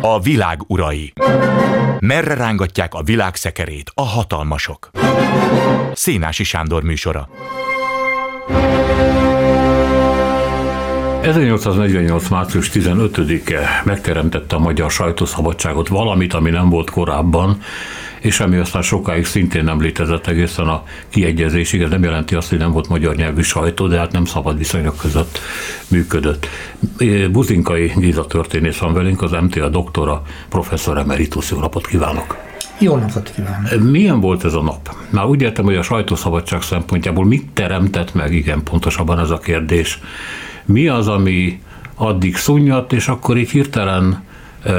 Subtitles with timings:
[0.00, 1.12] A világ urai.
[1.98, 4.90] Merre rángatják a világ szekerét a hatalmasok?
[5.92, 7.28] Szénási Sándor műsora.
[11.22, 12.28] 1848.
[12.28, 17.60] március 15-e megteremtette a magyar sajtószabadságot valamit, ami nem volt korábban,
[18.24, 21.82] és ami aztán sokáig szintén nem létezett egészen a kiegyezésig.
[21.82, 24.96] Ez nem jelenti azt, hogy nem volt magyar nyelvű sajtó, de hát nem szabad viszonyok
[24.96, 25.38] között
[25.88, 26.46] működött.
[27.30, 31.50] Buzinkai Géza történész van velünk, az MTA doktora, professzor emeritus.
[31.50, 32.36] Jó napot kívánok!
[32.78, 33.90] Jó napot kívánok!
[33.90, 34.94] Milyen volt ez a nap?
[35.10, 40.00] Már úgy értem, hogy a sajtószabadság szempontjából mit teremtett meg, igen, pontosabban ez a kérdés.
[40.64, 41.60] Mi az, ami
[41.94, 44.22] addig szunnyadt, és akkor így hirtelen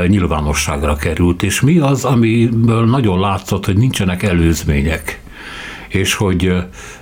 [0.07, 5.21] nyilvánosságra került, és mi az, amiből nagyon látszott, hogy nincsenek előzmények,
[5.87, 6.53] és hogy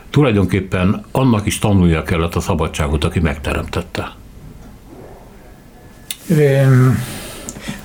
[0.09, 4.15] tulajdonképpen annak is tanulnia kellett a szabadságot, aki megteremtette.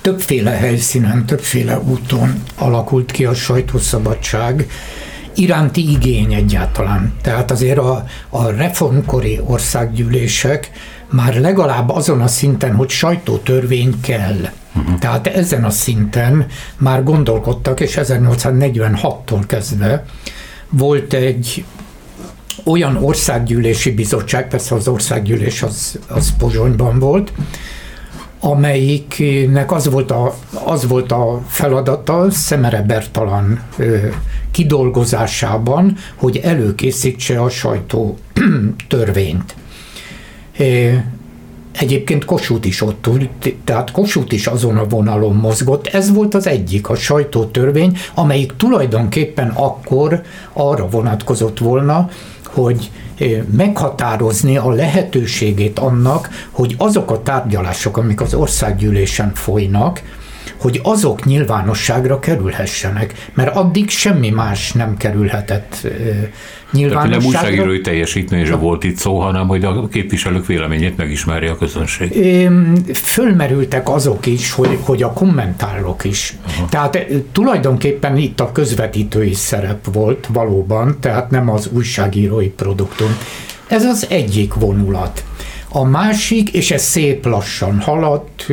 [0.01, 4.67] Többféle helyszínen, többféle úton alakult ki a sajtószabadság,
[5.35, 7.13] iránti igény egyáltalán.
[7.21, 10.71] Tehát azért a, a reformkori országgyűlések
[11.09, 14.49] már legalább azon a szinten, hogy sajtótörvény kell.
[14.79, 14.99] Uh-huh.
[14.99, 16.45] Tehát ezen a szinten
[16.77, 20.05] már gondolkodtak, és 1846-tól kezdve
[20.69, 21.63] volt egy
[22.65, 27.31] olyan országgyűlési bizottság, persze az országgyűlés az, az Pozsonyban volt,
[28.39, 30.35] amelyiknek az volt a,
[30.65, 33.97] az volt a feladata Szemere Bertalan ö,
[34.51, 38.17] kidolgozásában, hogy előkészítse a sajtó
[38.87, 39.55] törvényt.
[41.79, 45.87] Egyébként Kossuth is ott ült, tehát Kossuth is azon a vonalon mozgott.
[45.87, 50.21] Ez volt az egyik, a sajtótörvény, amelyik tulajdonképpen akkor
[50.53, 52.09] arra vonatkozott volna,
[52.45, 52.91] hogy
[53.55, 60.01] meghatározni a lehetőségét annak, hogy azok a tárgyalások, amik az országgyűlésen folynak,
[60.59, 65.87] hogy azok nyilvánosságra kerülhessenek, mert addig semmi más nem kerülhetett
[66.71, 67.09] nyilvánosságra.
[67.09, 72.13] Tehát nem újságírói teljesítményre volt itt szó, hanem hogy a képviselők véleményét megismerje a közönség.
[72.93, 76.37] Fölmerültek azok is, hogy, hogy a kommentárok is.
[76.47, 76.67] Aha.
[76.69, 83.17] Tehát tulajdonképpen itt a közvetítői szerep volt valóban, tehát nem az újságírói produktum.
[83.67, 85.23] Ez az egyik vonulat.
[85.71, 88.47] A másik, és ez szép lassan haladt,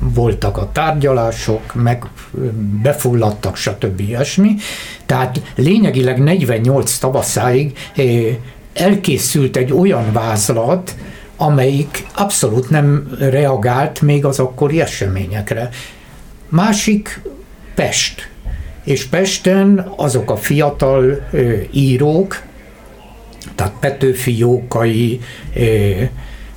[0.00, 2.04] voltak a tárgyalások, meg
[2.82, 4.00] befulladtak, stb.
[4.00, 4.54] ilyesmi.
[5.06, 7.78] Tehát lényegileg 48 tavaszáig
[8.72, 10.94] elkészült egy olyan vázlat,
[11.36, 15.68] amelyik abszolút nem reagált még az akkori eseményekre.
[16.48, 17.20] Másik
[17.74, 18.28] Pest.
[18.84, 21.28] És Pesten azok a fiatal
[21.72, 22.42] írók,
[23.54, 25.20] tehát Petőfi Jókai,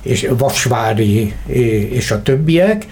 [0.04, 1.34] és Vasvári
[1.90, 2.86] és a többiek,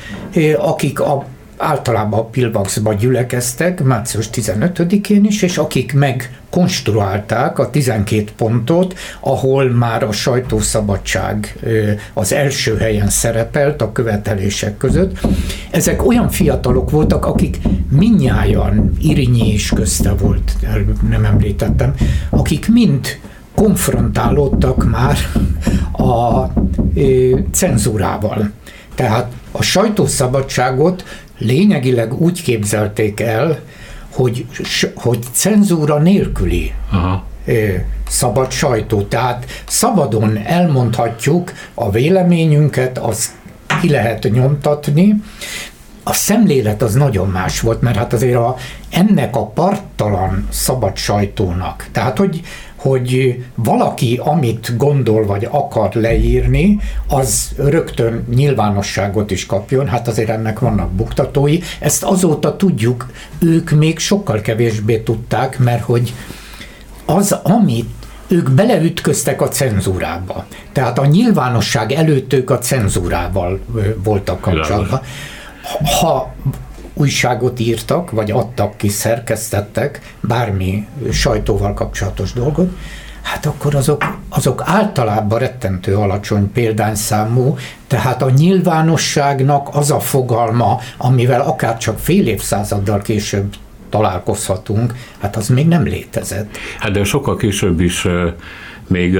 [0.58, 8.98] akik a általában a Pilbaxba gyülekeztek március 15-én is, és akik megkonstruálták a 12 pontot,
[9.20, 11.58] ahol már a sajtószabadság
[12.12, 15.18] az első helyen szerepelt a követelések között.
[15.70, 17.58] Ezek olyan fiatalok voltak, akik
[17.90, 20.56] minnyáján, Irinyi is közte volt,
[21.08, 21.94] nem említettem,
[22.30, 23.06] akik mind
[23.62, 25.18] konfrontálódtak már
[25.92, 26.46] a
[27.52, 28.50] cenzúrával.
[28.94, 31.04] Tehát a sajtószabadságot
[31.38, 33.60] lényegileg úgy képzelték el,
[34.14, 34.46] hogy,
[34.94, 37.24] hogy cenzúra nélküli Aha.
[38.08, 39.02] szabad sajtó.
[39.02, 43.30] Tehát szabadon elmondhatjuk a véleményünket, az
[43.80, 45.22] ki lehet nyomtatni.
[46.02, 48.56] A szemlélet az nagyon más volt, mert hát azért a,
[48.90, 52.40] ennek a parttalan szabad sajtónak, tehát hogy
[52.82, 56.78] hogy valaki, amit gondol vagy akar leírni,
[57.08, 61.58] az rögtön nyilvánosságot is kapjon, hát azért ennek vannak buktatói.
[61.80, 63.06] Ezt azóta tudjuk,
[63.38, 66.14] ők még sokkal kevésbé tudták, mert hogy
[67.04, 67.90] az, amit
[68.28, 70.46] ők beleütköztek a cenzúrába.
[70.72, 73.60] Tehát a nyilvánosság előtt ők a cenzúrával
[74.02, 75.00] voltak kapcsolatban.
[76.00, 76.34] Ha
[76.94, 82.70] újságot írtak, vagy adtak ki, szerkesztettek bármi sajtóval kapcsolatos dolgot,
[83.22, 87.56] hát akkor azok, azok általában rettentő alacsony példányszámú,
[87.86, 93.54] tehát a nyilvánosságnak az a fogalma, amivel akár csak fél évszázaddal később
[93.88, 96.56] találkozhatunk, hát az még nem létezett.
[96.78, 98.06] Hát de sokkal később is
[98.86, 99.18] még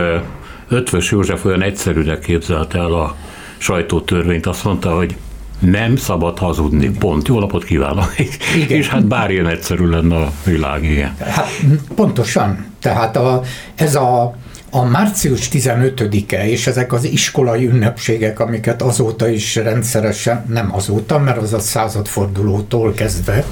[0.69, 3.17] Ötvös József olyan egyszerűnek képzelte el a
[3.59, 5.17] sajtótörvényt, azt mondta, hogy
[5.63, 6.91] nem szabad hazudni.
[6.91, 7.29] Pont.
[7.29, 8.15] Jó napot kívánok.
[8.57, 8.79] Igen.
[8.79, 11.17] És hát bár ilyen egyszerű lenne a világ, igen.
[11.19, 11.49] Hát
[11.95, 12.67] pontosan.
[12.81, 13.43] Tehát a,
[13.75, 14.35] ez a
[14.75, 21.37] a március 15-e és ezek az iskolai ünnepségek, amiket azóta is rendszeresen, nem azóta, mert
[21.37, 23.45] az a századfordulótól kezdve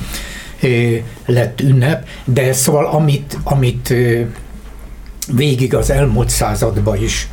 [1.27, 3.95] lett ünnep, de szóval amit, amit
[5.33, 7.29] végig az elmúlt században is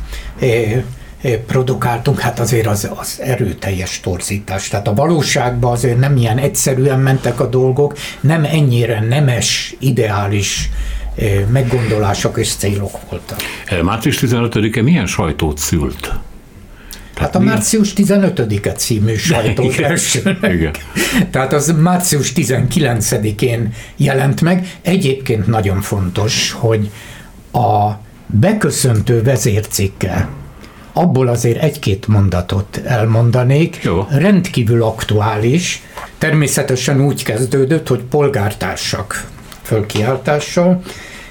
[1.46, 4.68] produkáltunk, hát azért az, az erőteljes torzítás.
[4.68, 10.70] Tehát a valóságban azért nem ilyen egyszerűen mentek a dolgok, nem ennyire nemes, ideális
[11.48, 13.38] meggondolások és célok voltak.
[13.82, 16.12] Március 15-e milyen sajtót szült?
[17.16, 20.38] Hát a március 15-e című sajtó első.
[20.42, 20.74] Igen.
[21.30, 24.76] Tehát az március 19-én jelent meg.
[24.82, 26.90] Egyébként nagyon fontos, hogy
[27.52, 27.90] a
[28.26, 30.28] beköszöntő vezércikke,
[30.92, 34.06] abból azért egy-két mondatot elmondanék, Jó.
[34.10, 35.82] rendkívül aktuális,
[36.18, 39.26] természetesen úgy kezdődött, hogy polgártársak
[39.62, 40.82] fölkiáltással,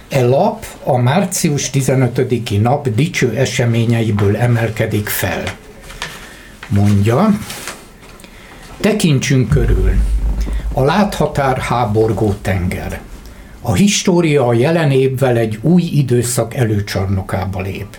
[0.09, 5.43] E lap a március 15-i nap dicső eseményeiből emelkedik fel.
[6.67, 7.37] Mondja,
[8.79, 9.91] tekintsünk körül,
[10.73, 13.01] a láthatár háborgó tenger.
[13.61, 17.97] A história a jelen évvel egy új időszak előcsarnokába lép.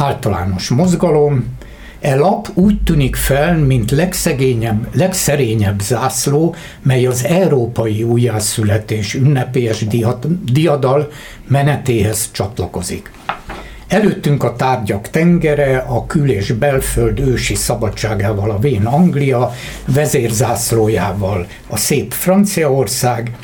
[0.00, 1.56] Általános mozgalom,
[2.00, 9.86] E lap úgy tűnik fel, mint legszegényebb, legszerényebb zászló, mely az európai újjászületés ünnepélyes
[10.52, 11.10] diadal
[11.48, 13.10] menetéhez csatlakozik.
[13.88, 19.52] Előttünk a tárgyak tengere, a kül- és belföld ősi szabadságával a vén Anglia,
[19.86, 23.36] vezérzászlójával a szép Franciaország,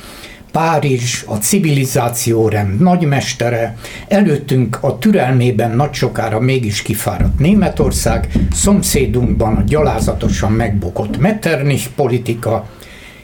[0.54, 3.76] Párizs, a civilizációrend nagymestere,
[4.08, 12.66] előttünk a türelmében nagy sokára mégis kifáradt Németország, szomszédunkban a gyalázatosan megbukott Metternich politika,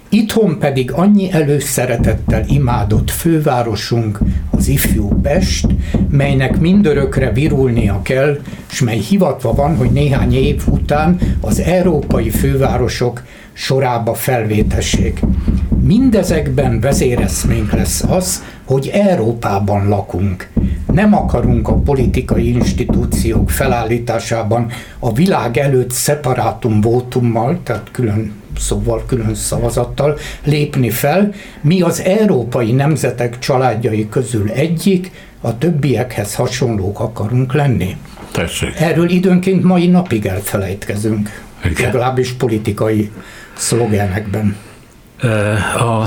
[0.09, 4.19] Itthon pedig annyi előszeretettel imádott fővárosunk,
[4.51, 5.67] az ifjú Pest,
[6.09, 13.23] melynek mindörökre virulnia kell, s mely hivatva van, hogy néhány év után az európai fővárosok
[13.61, 15.21] sorába felvétessék.
[15.83, 20.49] Mindezekben vezéreszménk lesz az, hogy Európában lakunk.
[20.93, 29.35] Nem akarunk a politikai institúciók felállításában a világ előtt szeparátum votummal, tehát külön szóval külön
[29.35, 31.33] szavazattal lépni fel.
[31.61, 35.11] Mi az európai nemzetek családjai közül egyik,
[35.41, 37.97] a többiekhez hasonlók akarunk lenni.
[38.33, 38.81] Tessék.
[38.81, 41.29] Erről időnként mai napig elfelejtkezünk,
[41.65, 41.85] Igen.
[41.85, 43.11] legalábbis politikai
[43.55, 44.57] szlogenekben.
[45.77, 46.07] A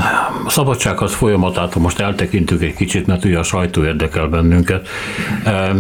[0.49, 4.87] szabadsághoz folyamatától most eltekintünk egy kicsit, mert ugye a sajtó érdekel bennünket.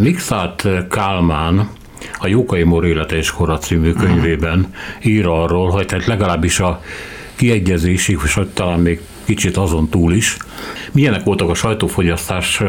[0.01, 1.69] Mixát Kálmán
[2.19, 4.73] a Jókai Mór élete és kora című könyvében
[5.03, 6.81] ír arról, hogy tehát legalábbis a
[7.35, 10.37] kiegyezésig, és talán még kicsit azon túl is,
[10.91, 12.61] milyenek voltak a sajtófogyasztás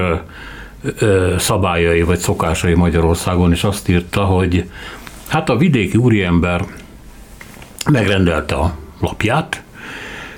[1.39, 4.71] szabályai vagy szokásai Magyarországon, és azt írta, hogy
[5.29, 6.65] hát a vidéki úriember
[7.91, 9.63] megrendelte a lapját,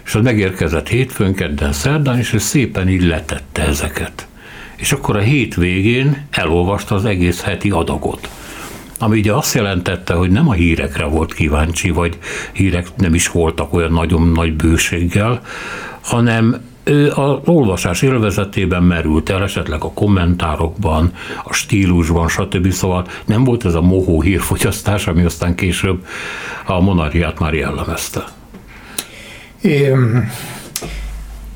[0.05, 4.27] és az megérkezett hétfőn, kedden, szerdán, és ő szépen így letette ezeket.
[4.77, 8.29] És akkor a hét végén elolvasta az egész heti adagot.
[8.99, 12.19] Ami ugye azt jelentette, hogy nem a hírekre volt kíváncsi, vagy
[12.53, 15.41] hírek nem is voltak olyan nagyon nagy bőséggel,
[16.01, 16.61] hanem
[17.15, 21.13] az olvasás élvezetében merült el, esetleg a kommentárokban,
[21.45, 22.71] a stílusban, stb.
[22.71, 26.07] Szóval nem volt ez a mohó hírfogyasztás, ami aztán később
[26.67, 28.25] a monarchiát már jellemezte.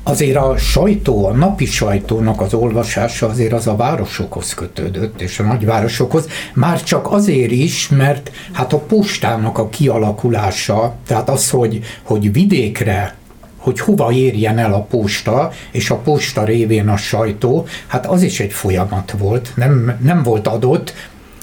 [0.03, 5.43] Azért a sajtó, a napi sajtónak az olvasása azért az a városokhoz kötődött, és a
[5.43, 12.33] nagyvárosokhoz, már csak azért is, mert hát a postának a kialakulása, tehát az, hogy, hogy
[12.33, 13.15] vidékre
[13.57, 18.39] hogy hova érjen el a posta, és a posta révén a sajtó, hát az is
[18.39, 20.93] egy folyamat volt, nem, nem volt adott,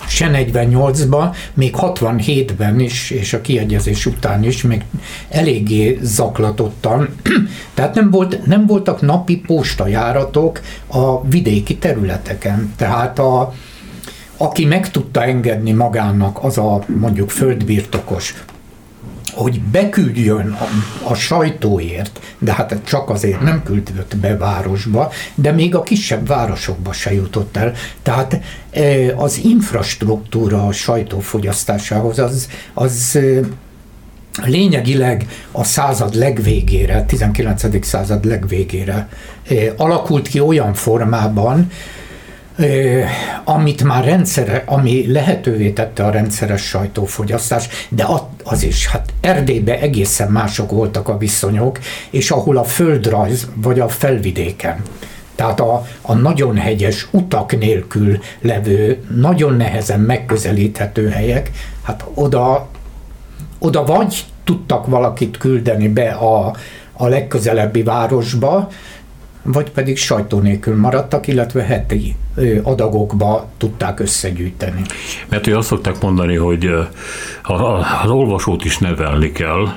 [0.08, 4.84] se 48-ban, még 67-ben is, és a kiegyezés után is, még
[5.28, 7.08] eléggé zaklatottan.
[7.74, 12.72] Tehát nem, volt, nem voltak napi postajáratok a vidéki területeken.
[12.76, 13.54] Tehát a,
[14.36, 18.34] aki meg tudta engedni magának, az a mondjuk földbirtokos,
[19.38, 20.68] hogy beküldjön a,
[21.10, 26.92] a sajtóért, de hát csak azért nem küldött be városba, de még a kisebb városokba
[26.92, 27.72] se jutott el.
[28.02, 28.40] Tehát
[28.70, 33.40] e, az infrastruktúra a sajtófogyasztásához az, az e,
[34.44, 37.86] lényegileg a század legvégére, 19.
[37.86, 39.08] század legvégére
[39.48, 41.70] e, alakult ki olyan formában,
[43.44, 48.06] amit már rendszere, ami lehetővé tette a rendszeres sajtófogyasztás, de
[48.44, 51.78] az is, hát Erdélyben egészen mások voltak a viszonyok,
[52.10, 54.82] és ahol a földrajz, vagy a felvidéken,
[55.34, 61.50] Tehát a, a nagyon hegyes utak nélkül levő, nagyon nehezen megközelíthető helyek,
[61.82, 62.68] hát oda,
[63.58, 66.54] oda vagy tudtak valakit küldeni be a,
[66.92, 68.68] a legközelebbi városba,
[69.52, 72.16] vagy pedig sajtó nélkül maradtak, illetve heti
[72.62, 74.82] adagokba tudták összegyűjteni.
[75.28, 76.70] Mert hogy azt szokták mondani, hogy
[77.42, 79.68] az olvasót is nevelni kell,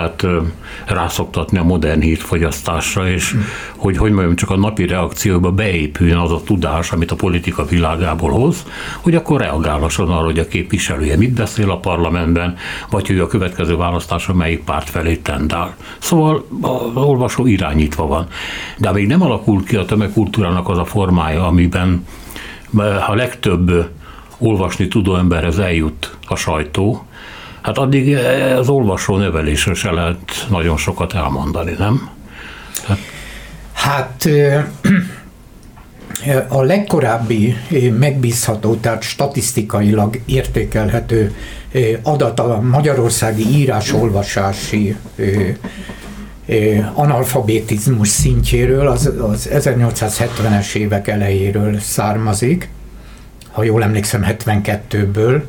[0.00, 0.44] tehát
[0.86, 3.40] rászoktatni a modern hírfogyasztásra, és mm.
[3.76, 8.30] hogy, hogy mondjam, csak a napi reakcióba beépüljön az a tudás, amit a politika világából
[8.30, 8.64] hoz,
[9.00, 12.56] hogy akkor reagálhasson arra, hogy a képviselője mit beszél a parlamentben,
[12.90, 15.74] vagy hogy a következő választáson melyik párt felé tendál.
[15.98, 18.26] Szóval az olvasó irányítva van.
[18.78, 22.06] De még nem alakult ki a tömegkultúrának az a formája, amiben
[23.08, 23.90] a legtöbb
[24.38, 27.04] olvasni tudó emberhez eljut a sajtó,
[27.62, 28.16] Hát addig
[28.56, 32.10] az olvasó nevelésről se lehet nagyon sokat elmondani, nem?
[32.86, 32.98] Hát,
[33.72, 34.28] hát
[36.48, 37.56] a legkorábbi
[37.98, 41.34] megbízható, tehát statisztikailag értékelhető
[42.02, 44.96] adat a magyarországi írás-olvasási
[46.94, 52.68] analfabetizmus szintjéről, az, az 1870-es évek elejéről származik,
[53.50, 55.42] ha jól emlékszem 72-ből,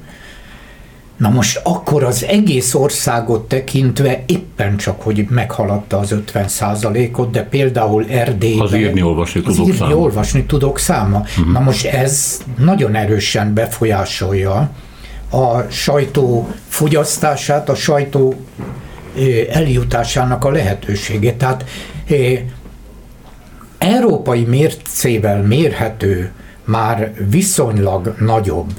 [1.22, 6.46] Na most akkor az egész országot tekintve éppen csak, hogy meghaladta az 50
[7.16, 8.66] ot de például Erdélyben...
[8.66, 9.96] Az írni, olvasni tudok írni, száma.
[9.96, 11.18] olvasni tudok száma.
[11.18, 11.54] Uh-huh.
[11.54, 14.70] Na most ez nagyon erősen befolyásolja
[15.30, 18.34] a sajtó fogyasztását, a sajtó
[19.52, 21.38] eljutásának a lehetőségét.
[21.38, 21.66] Tehát
[23.78, 26.32] európai mércével mérhető,
[26.64, 28.72] már viszonylag nagyobb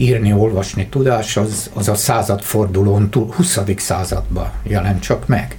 [0.00, 3.60] írni, olvasni tudás, az, az a századfordulón, 20.
[3.76, 5.58] században jelent csak meg.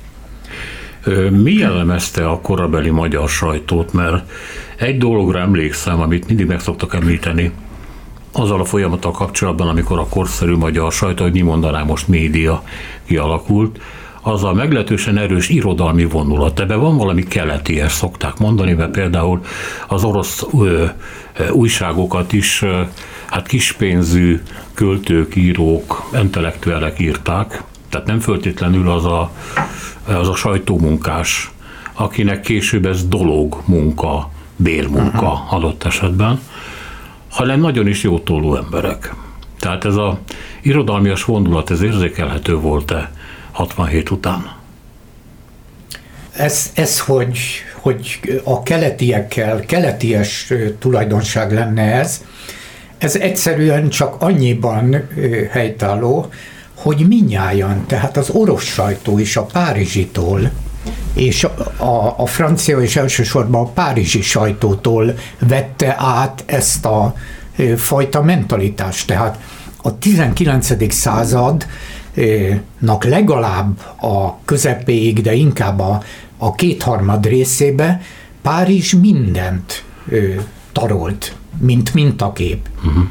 [1.29, 3.93] Mi jellemezte a korabeli magyar sajtót?
[3.93, 4.31] Mert
[4.75, 7.51] egy dologra emlékszem, amit mindig meg szoktak említeni,
[8.31, 12.63] azzal a folyamattal kapcsolatban, amikor a korszerű magyar sajtó, hogy mi mondanám most média
[13.05, 13.79] kialakult,
[14.21, 16.59] az a meglehetősen erős irodalmi vonulat.
[16.59, 19.41] Ebben van valami keleti, ezt szokták mondani, mert például
[19.87, 20.85] az orosz ö,
[21.37, 22.81] ö, újságokat is ö,
[23.31, 24.41] hát kispénzű
[24.73, 29.31] költők, írók, intellektuelek írták, tehát nem föltétlenül az a,
[30.05, 31.51] az a sajtómunkás,
[31.93, 35.53] akinek később ez dolog munka, bérmunka uh-huh.
[35.53, 36.39] adott esetben,
[37.29, 39.13] hanem nagyon is jótóló emberek.
[39.59, 40.19] Tehát ez a
[40.61, 43.11] irodalmias vonulat, ez érzékelhető volt-e
[43.51, 44.51] 67 után?
[46.31, 47.39] Ez, ez hogy,
[47.73, 52.23] hogy a keletiekkel, keleties tulajdonság lenne ez,
[53.01, 55.07] ez egyszerűen csak annyiban
[55.49, 56.27] helytálló,
[56.75, 60.51] hogy minnyáján, tehát az orosz sajtó is a párizsitól,
[61.13, 67.15] és a, a, a francia és elsősorban a párizsi sajtótól vette át ezt a
[67.75, 69.07] fajta mentalitást.
[69.07, 69.39] Tehát
[69.81, 70.93] a 19.
[70.93, 76.03] századnak legalább a közepéig, de inkább a,
[76.37, 78.01] a kétharmad részébe
[78.41, 79.83] Párizs mindent
[80.71, 82.69] tarolt mint mintakép.
[82.85, 83.03] Uh-huh.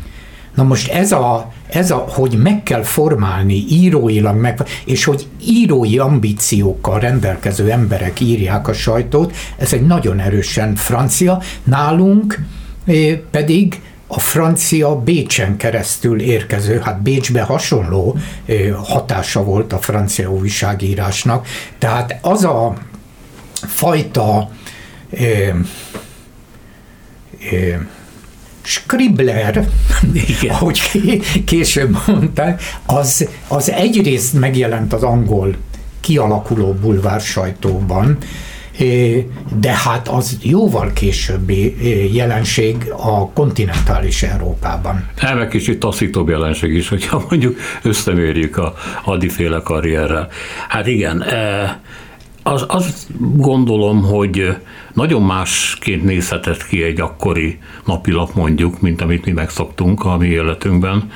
[0.54, 5.98] Na most ez a, ez a, hogy meg kell formálni íróilag, meg, és hogy írói
[5.98, 11.42] ambíciókkal rendelkező emberek írják a sajtót, ez egy nagyon erősen francia.
[11.64, 12.38] Nálunk
[12.84, 18.16] eh, pedig a francia Bécsen keresztül érkező, hát Bécsbe hasonló
[18.46, 21.46] eh, hatása volt a francia újságírásnak.
[21.78, 22.74] Tehát az a
[23.52, 24.50] fajta
[25.10, 25.54] eh,
[28.70, 29.68] Scribbler,
[30.12, 30.54] Igen.
[30.54, 30.80] ahogy
[31.44, 35.54] később mondták, az, az egyrészt megjelent az angol
[36.00, 38.18] kialakuló bulvár sajtóban,
[39.60, 41.76] de hát az jóval későbbi
[42.14, 45.08] jelenség a kontinentális Európában.
[45.20, 48.74] Nem, egy kicsit taszítóbb jelenség is, hogyha mondjuk összemérjük a
[49.04, 50.28] adiféle karrierrel.
[50.68, 51.24] Hát igen,
[52.42, 54.56] az, az gondolom, hogy
[54.92, 61.10] nagyon másként nézhetett ki egy akkori napilap mondjuk, mint amit mi megszoktunk a mi életünkben,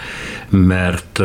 [0.49, 1.23] mert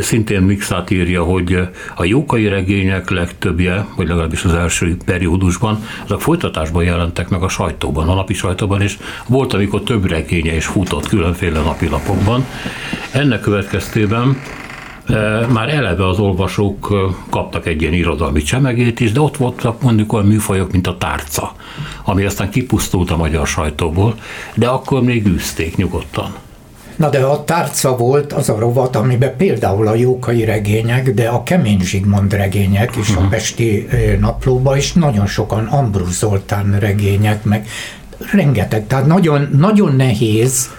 [0.00, 6.84] szintén Mixát írja, hogy a jókai regények legtöbbje, vagy legalábbis az első periódusban, azok folytatásban
[6.84, 11.60] jelentek meg a sajtóban, a napi sajtóban, és volt, amikor több regénye is futott különféle
[11.60, 12.44] napilapokban.
[13.12, 14.36] Ennek következtében
[15.52, 16.94] már eleve az olvasók
[17.30, 21.52] kaptak egy ilyen irodalmi csemegét is, de ott voltak mondjuk olyan műfajok, mint a tárca,
[22.04, 24.14] ami aztán kipusztult a magyar sajtóból,
[24.54, 26.34] de akkor még űzték nyugodtan.
[26.96, 31.42] Na de a tárca volt az a rovat, amiben például a jókai regények, de a
[31.42, 33.28] Kemény Zsigmond regények is a mhm.
[33.28, 33.86] Pesti
[34.20, 37.68] naplóba is nagyon sokan Ambrus Zoltán regények, meg
[38.32, 40.70] rengeteg, tehát nagyon, nagyon nehéz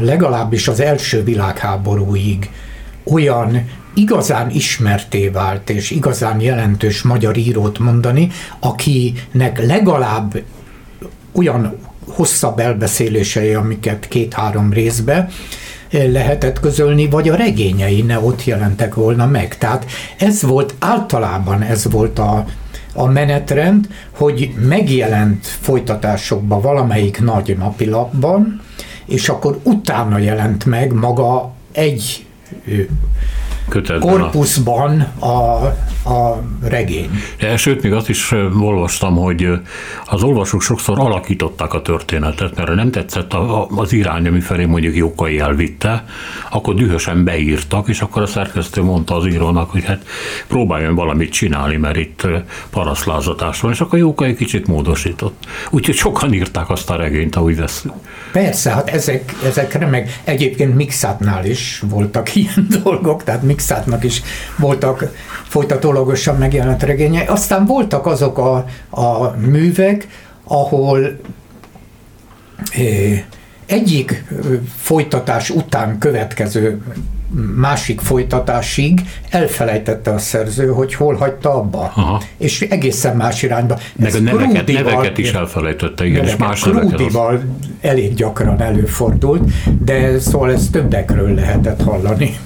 [0.00, 2.50] legalábbis az első világháborúig
[3.12, 10.42] olyan igazán ismerté vált és igazán jelentős magyar írót mondani, akinek legalább
[11.32, 15.28] olyan hosszabb elbeszélései, amiket két-három részbe
[15.90, 19.58] lehetett közölni, vagy a regényei ne ott jelentek volna meg.
[19.58, 19.86] Tehát
[20.18, 22.44] ez volt, általában ez volt a,
[22.94, 28.60] a menetrend, hogy megjelent folytatásokban valamelyik nagy napilapban,
[29.06, 32.25] és akkor utána jelent meg maga egy
[33.68, 35.26] Kötetben korpuszban a,
[36.10, 37.10] a regény.
[37.38, 39.48] De, sőt, még azt is olvastam, hogy
[40.06, 43.34] az olvasók sokszor alakították a történetet, mert nem tetszett
[43.76, 46.04] az irány, ami felé mondjuk Jókai elvitte,
[46.50, 50.06] akkor dühösen beírtak, és akkor a szerkesztő mondta az írónak, hogy hát
[50.46, 52.26] próbáljon valamit csinálni, mert itt
[52.70, 55.46] paraszlázatás van, és akkor Jókai kicsit módosított.
[55.70, 57.94] Úgyhogy sokan írták azt a regényt, ahogy veszünk.
[58.32, 64.22] Persze, hát ezek, ezekre meg egyébként Mixátnál is voltak ilyen dolgok, tehát Mixátnak is
[64.58, 65.12] voltak
[65.48, 67.26] folytatólagosan megjelent regényei.
[67.26, 70.06] Aztán voltak azok a, a művek,
[70.44, 71.20] ahol
[72.72, 73.22] eh,
[73.66, 74.24] egyik
[74.76, 76.82] folytatás után következő
[77.56, 79.00] másik folytatásig
[79.30, 81.92] elfelejtette a szerző, hogy hol hagyta abba.
[81.94, 82.22] Aha.
[82.36, 83.78] És egészen más irányba.
[83.96, 87.42] Meg a neveket, neveket is elfelejtette, igen, neveket, és más Krúdival
[87.80, 89.50] elég gyakran előfordult,
[89.84, 92.36] de szóval ezt többekről lehetett hallani.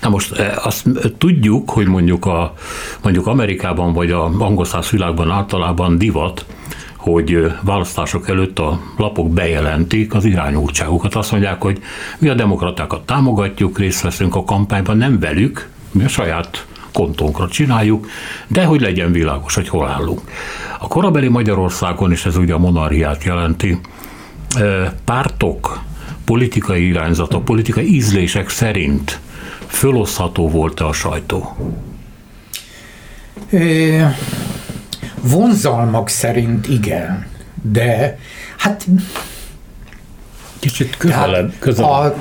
[0.00, 0.84] Na most eh, azt
[1.18, 2.54] tudjuk, hogy mondjuk, a,
[3.02, 6.44] mondjuk Amerikában vagy a angol világban általában divat,
[7.00, 11.14] hogy választások előtt a lapok bejelentik az irányultságukat.
[11.14, 11.78] Azt mondják, hogy
[12.18, 18.06] mi a demokratákat támogatjuk, részt veszünk a kampányban, nem velük, mi a saját kontónkra csináljuk,
[18.46, 20.20] de hogy legyen világos, hogy hol állunk.
[20.78, 23.80] A korabeli Magyarországon, és ez ugye a monarchiát jelenti,
[25.04, 25.82] pártok,
[26.24, 29.20] politikai irányzatok, politikai ízlések szerint
[29.66, 31.56] fölosztható volt-e a sajtó?
[35.20, 37.26] Vonzalmak szerint igen,
[37.62, 38.18] de
[38.56, 38.86] hát...
[40.58, 41.52] Kicsit közelebb.
[41.58, 41.90] közelebb.
[41.90, 42.14] A,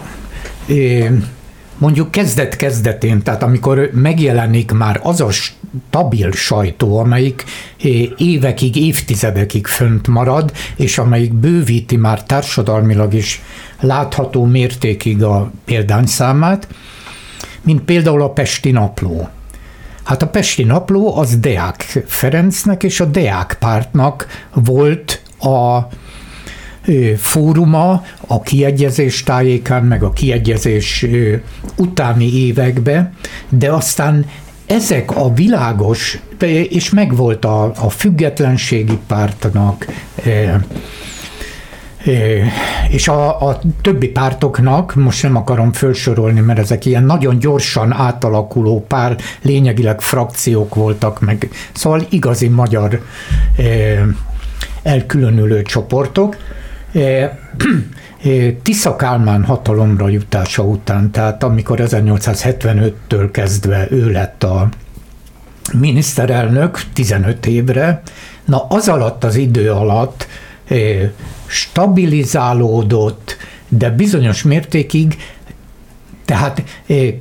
[1.77, 7.43] mondjuk kezdet-kezdetén, tehát amikor megjelenik már az a stabil sajtó, amelyik
[8.17, 13.41] évekig, évtizedekig fönt marad, és amelyik bővíti már társadalmilag is
[13.79, 16.67] látható mértékig a példányszámát,
[17.62, 19.29] mint például a Pesti Napló.
[20.10, 25.80] Hát a Pesti Napló az Deák Ferencnek és a Deák pártnak volt a
[27.17, 31.06] fóruma a kiegyezés tájékán, meg a kiegyezés
[31.76, 33.13] utáni években,
[33.50, 34.26] de aztán
[34.65, 36.19] ezek a világos,
[36.69, 39.86] és megvolt a, a függetlenségi pártnak,
[42.89, 48.85] és a, a többi pártoknak, most nem akarom felsorolni, mert ezek ilyen nagyon gyorsan átalakuló
[48.88, 53.01] pár, lényegileg frakciók voltak, meg szóval igazi magyar
[54.83, 56.35] elkülönülő csoportok.
[58.63, 64.69] Tisza Kálmán hatalomra jutása után, tehát amikor 1875-től kezdve ő lett a
[65.73, 68.01] miniszterelnök 15 évre,
[68.45, 70.27] na az alatt az idő alatt
[71.45, 75.17] stabilizálódott, de bizonyos mértékig,
[76.25, 76.63] tehát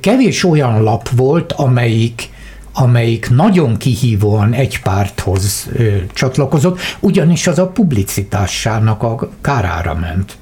[0.01, 2.29] kevés olyan lap volt, amelyik
[2.73, 5.69] amelyik nagyon kihívóan egy párthoz
[6.13, 10.37] csatlakozott, ugyanis az a publicitásának a kárára ment.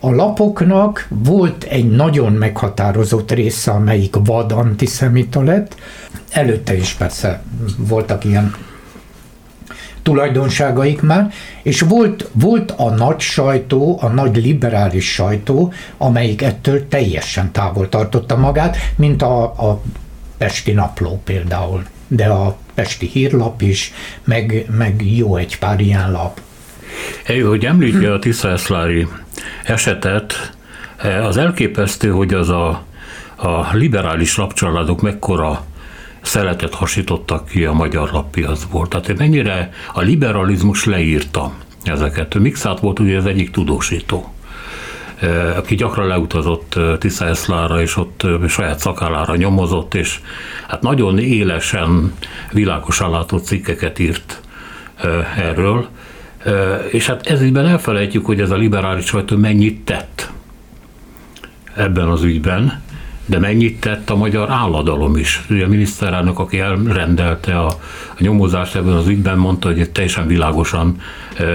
[0.00, 5.74] a lapoknak volt egy nagyon meghatározott része, amelyik vad antiszemita lett,
[6.30, 7.42] előtte is persze
[7.76, 8.54] voltak ilyen
[10.02, 11.32] tulajdonságaik már,
[11.62, 18.36] és volt, volt a nagy sajtó, a nagy liberális sajtó, amelyik ettől teljesen távol tartotta
[18.36, 19.82] magát, mint a, a
[20.38, 23.92] Pesti Napló például, de a Pesti Hírlap is,
[24.24, 26.40] meg, meg jó egy pár ilyen lap.
[27.26, 28.56] Egy, hogy említje a Tisza
[29.66, 30.54] esetet,
[31.22, 32.82] az elképesztő, hogy az a,
[33.36, 35.64] a liberális lapcsaládok mekkora
[36.22, 38.88] szeletet hasítottak ki a magyar lappiacból.
[38.88, 41.52] Tehát mennyire a liberalizmus leírta
[41.84, 42.34] ezeket.
[42.34, 44.36] Mixát volt ugye az egyik tudósító
[45.56, 47.30] aki gyakran leutazott Tisza
[47.80, 50.20] és ott saját szakállára nyomozott, és
[50.68, 52.12] hát nagyon élesen,
[52.52, 54.40] világosan látott cikkeket írt
[55.36, 55.88] erről.
[56.90, 60.30] És hát ezügyben elfelejtjük, hogy ez a liberális sajtó mennyit tett
[61.74, 62.82] ebben az ügyben,
[63.26, 65.44] de mennyit tett a magyar álladalom is.
[65.50, 71.00] Ugye a miniszterelnök, aki elrendelte a, a nyomozást ebben az ügyben, mondta, hogy teljesen világosan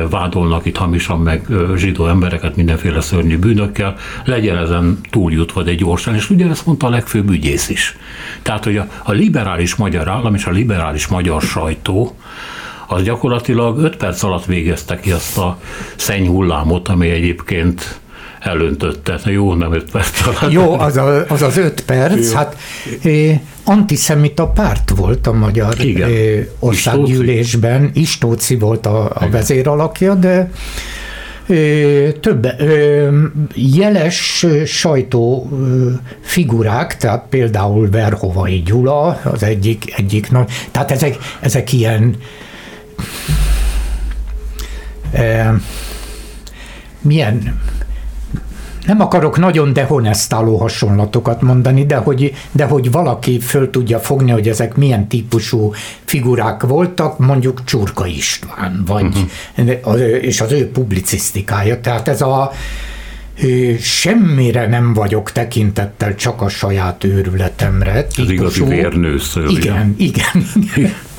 [0.10, 6.30] vádolnak itt hamisan meg zsidó embereket mindenféle szörnyű bűnökkel, legyen ezen túljutva egy gyorsan, és
[6.30, 7.97] ugyanezt mondta a legfőbb ügyész is.
[8.41, 12.15] Tehát, hogy a, a liberális magyar állam és a liberális magyar sajtó
[12.91, 15.58] az gyakorlatilag 5 perc alatt végezte ki azt a
[15.95, 17.99] szennyhullámot, ami egyébként
[18.39, 19.19] elöntötte.
[19.25, 20.51] Jó, nem öt perc alatt.
[20.51, 22.36] Jó, az a, az, az öt perc, Jó.
[22.36, 22.58] hát
[23.04, 26.45] eh, antiszemita párt volt a magyar Igen.
[26.60, 30.51] Országgyűlésben, Istóci volt a, a vezéralakja, de
[32.19, 32.47] több
[33.54, 35.49] jeles sajtó
[36.21, 42.15] figurák, tehát például Verhovai Gyula, az egyik, egyik nagy, tehát ezek, ezek ilyen
[47.02, 47.60] milyen
[48.86, 54.48] nem akarok nagyon dehonestáló hasonlatokat mondani, de hogy, de hogy valaki föl tudja fogni, hogy
[54.48, 55.74] ezek milyen típusú
[56.06, 59.06] figurák voltak, mondjuk Csurka István, vagy,
[59.86, 60.00] uh-huh.
[60.22, 61.82] és az ő publicisztikája.
[61.82, 62.52] Tehát ez a
[63.80, 68.04] semmire nem vagyok tekintettel, csak a saját őrületemre.
[68.04, 68.24] Típusú.
[68.24, 69.50] Az igazi vérnőször.
[69.50, 70.94] Igen, igen, igen.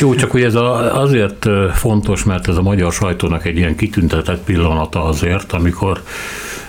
[0.00, 4.44] Jó, csak hogy ez a, azért fontos, mert ez a magyar sajtónak egy ilyen kitüntetett
[4.44, 6.02] pillanata azért, amikor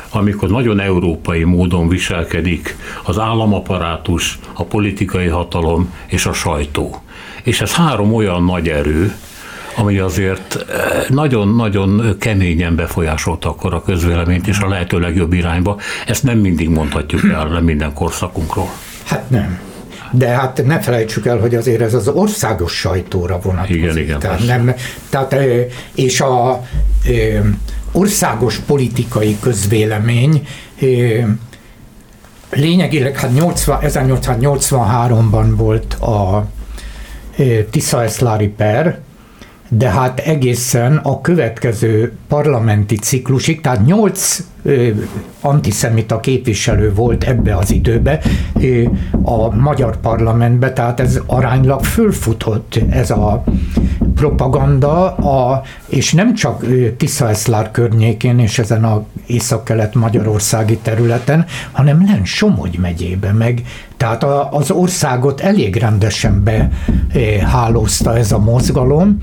[0.10, 7.02] amikor nagyon európai módon viselkedik az államaparátus, a politikai hatalom és a sajtó.
[7.44, 9.16] És ez három olyan nagy erő,
[9.76, 10.66] ami azért
[11.10, 15.80] nagyon-nagyon keményen befolyásolta akkor a közvéleményt és a lehető legjobb irányba.
[16.08, 18.70] Ezt nem mindig mondhatjuk el, nem minden korszakunkról.
[19.06, 19.60] Hát nem.
[20.12, 23.82] De hát ne felejtsük el, hogy azért ez az országos sajtóra vonatkozik.
[23.82, 24.20] Igen, igen.
[24.20, 24.74] Tehát nem,
[25.10, 25.36] tehát,
[25.96, 26.64] és a
[27.92, 30.48] országos politikai közvélemény
[32.50, 36.48] lényegileg hát 80, 1883-ban volt a
[37.70, 39.00] Tisza-Eszlári per,
[39.70, 44.44] de hát egészen a következő parlamenti ciklusig, tehát nyolc
[45.42, 48.22] antiszemita képviselő volt ebbe az időbe
[49.24, 53.44] a magyar parlamentbe, tehát ez aránylag fölfutott ez a
[54.16, 56.66] propaganda, a, és nem csak
[56.98, 63.62] Tisza-Eszlár környékén és ezen a észak-kelet magyarországi területen, hanem Len Somogy megyébe meg.
[63.98, 66.44] Tehát a, az országot elég rendesen
[67.14, 69.18] behálózta ez a mozgalom,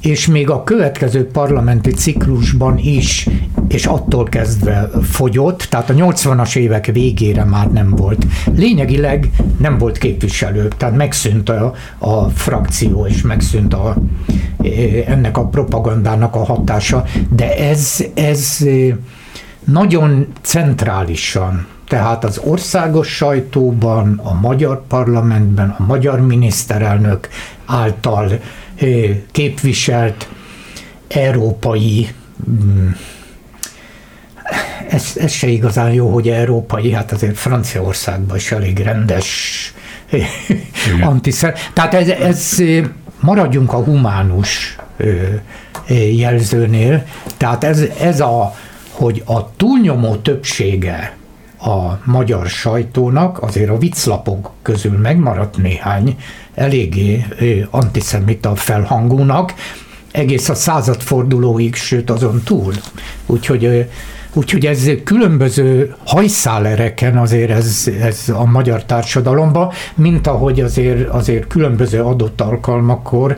[0.00, 3.28] és még a következő parlamenti ciklusban is,
[3.68, 8.26] és attól kezdve fogyott, tehát a 80-as évek végére már nem volt.
[8.54, 13.96] Lényegileg nem volt képviselő, tehát megszűnt a, a frakció, és megszűnt a,
[15.06, 18.66] ennek a propagandának a hatása, de ez, ez
[19.64, 27.28] nagyon centrálisan tehát az országos sajtóban, a magyar parlamentben, a magyar miniszterelnök
[27.66, 28.40] által
[29.30, 30.28] képviselt
[31.08, 32.08] európai
[32.50, 32.88] mm,
[34.88, 39.74] ez, ez se igazán jó, hogy európai, hát azért Franciaországban is elég rendes
[41.00, 41.54] antiszer.
[41.72, 42.56] Tehát ez, ez
[43.20, 44.76] maradjunk a humánus
[46.12, 47.04] jelzőnél,
[47.36, 48.54] tehát ez, ez a,
[48.90, 51.18] hogy a túlnyomó többsége
[51.60, 56.16] a magyar sajtónak, azért a viclapok közül megmaradt néhány
[56.54, 57.24] eléggé
[57.70, 59.54] antiszemita felhangúnak,
[60.10, 62.72] egész a századfordulóig, sőt azon túl.
[63.26, 63.88] Úgyhogy
[64.32, 72.02] Úgyhogy ez különböző hajszálereken azért ez, ez a magyar társadalomban, mint ahogy azért, azért különböző
[72.02, 73.36] adott alkalmakkor,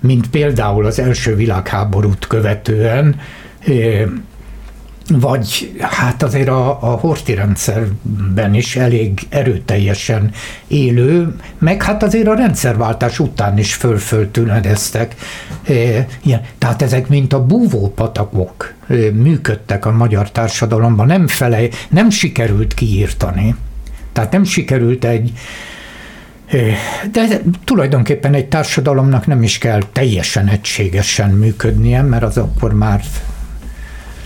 [0.00, 3.20] mint például az első világháborút követően,
[5.18, 10.30] vagy hát azért a, a horti rendszerben is elég erőteljesen
[10.66, 15.14] élő, meg hát azért a rendszerváltás után is fölföltűnedeztek.
[15.62, 15.72] E,
[16.22, 22.74] ilyen, tehát ezek mint a búvópatakok e, működtek a magyar társadalomban, nem felej, nem sikerült
[22.74, 23.54] kiírtani.
[24.12, 25.32] Tehát nem sikerült egy,
[26.46, 26.56] e,
[27.12, 33.02] de tulajdonképpen egy társadalomnak nem is kell teljesen egységesen működnie, mert az akkor már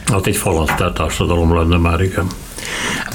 [0.06, 2.26] Hát egy falasztát társadalom lenne már, igen.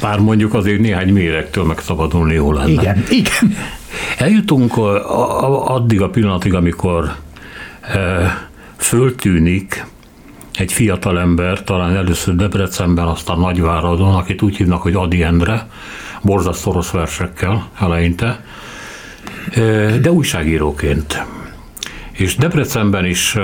[0.02, 2.70] Bár mondjuk azért néhány méregtől megszabadulni jó lenne.
[2.70, 3.56] Igen, igen.
[4.18, 4.78] Eljutunk
[5.68, 7.16] addig a pillanatig, amikor
[8.78, 9.86] föltűnik
[10.54, 15.68] egy fiatal ember, talán először Debrecenben, aztán Nagyváradon, akit úgy hívnak, hogy Adi Endre,
[16.22, 18.44] borzasztó rossz versekkel eleinte,
[20.02, 21.26] de újságíróként.
[22.12, 23.38] És Debrecenben is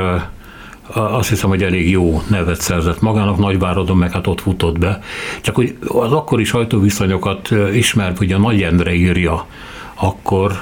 [0.94, 5.00] azt hiszem, hogy elég jó nevet szerzett magának, Nagyváradon meg hát ott futott be.
[5.42, 9.46] Csak hogy az akkori sajtóviszonyokat ismer, hogy a Nagy Endre írja
[9.94, 10.62] akkor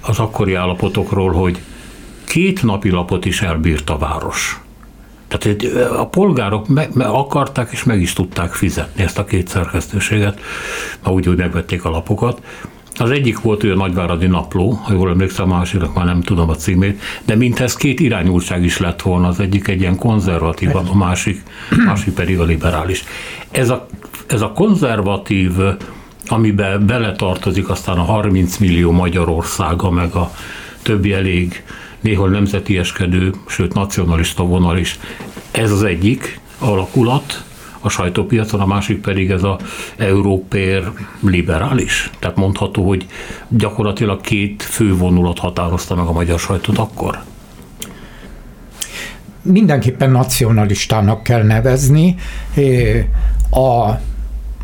[0.00, 1.58] az akkori állapotokról, hogy
[2.24, 4.60] két napi lapot is elbírt a város.
[5.28, 10.40] Tehát a polgárok me, me akarták és meg is tudták fizetni ezt a két szerkesztőséget,
[11.02, 12.42] ma úgy, hogy megvették a lapokat.
[12.98, 16.54] Az egyik volt olyan nagyváradi napló, ha jól emlékszem, a másiknak már nem tudom a
[16.54, 21.42] címét, de minthez két irányultság is lett volna, az egyik egy ilyen konzervatív, a másik,
[21.86, 23.04] másik pedig a liberális.
[23.50, 23.86] Ez a,
[24.26, 25.52] ez a konzervatív,
[26.28, 30.30] amiben beletartozik aztán a 30 millió Magyarországa, meg a
[30.82, 31.62] többi elég
[32.00, 34.98] néhol nemzetieskedő, sőt nacionalista vonal is.
[35.50, 37.44] Ez az egyik alakulat,
[37.80, 39.58] a sajtópiacon, a másik pedig ez a
[39.96, 42.10] európér liberális.
[42.18, 43.06] Tehát mondható, hogy
[43.48, 47.18] gyakorlatilag két fő vonulat határozta meg a magyar sajtót akkor.
[49.42, 52.16] Mindenképpen nacionalistának kell nevezni.
[53.50, 53.92] A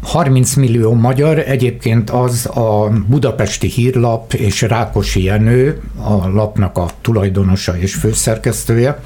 [0.02, 7.78] 30 millió magyar, egyébként az a budapesti hírlap és Rákosi Jenő, a lapnak a tulajdonosa
[7.78, 9.00] és főszerkesztője,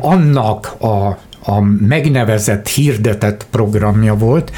[0.00, 4.52] annak a a megnevezett, hirdetett programja volt,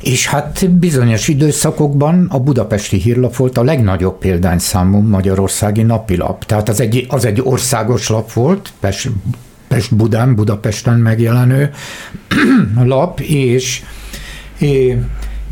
[0.00, 6.44] és hát bizonyos időszakokban a budapesti hírlap volt a legnagyobb példányszámú magyarországi napilap.
[6.44, 9.10] Tehát az egy, az egy országos lap volt, Pest,
[9.68, 9.94] Pest
[10.34, 11.70] Budapesten megjelenő
[12.84, 13.82] lap, és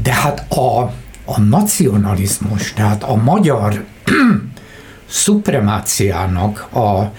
[0.03, 0.81] de hát a,
[1.25, 3.85] a nacionalizmus, tehát a magyar
[5.07, 7.13] szupremáciának a,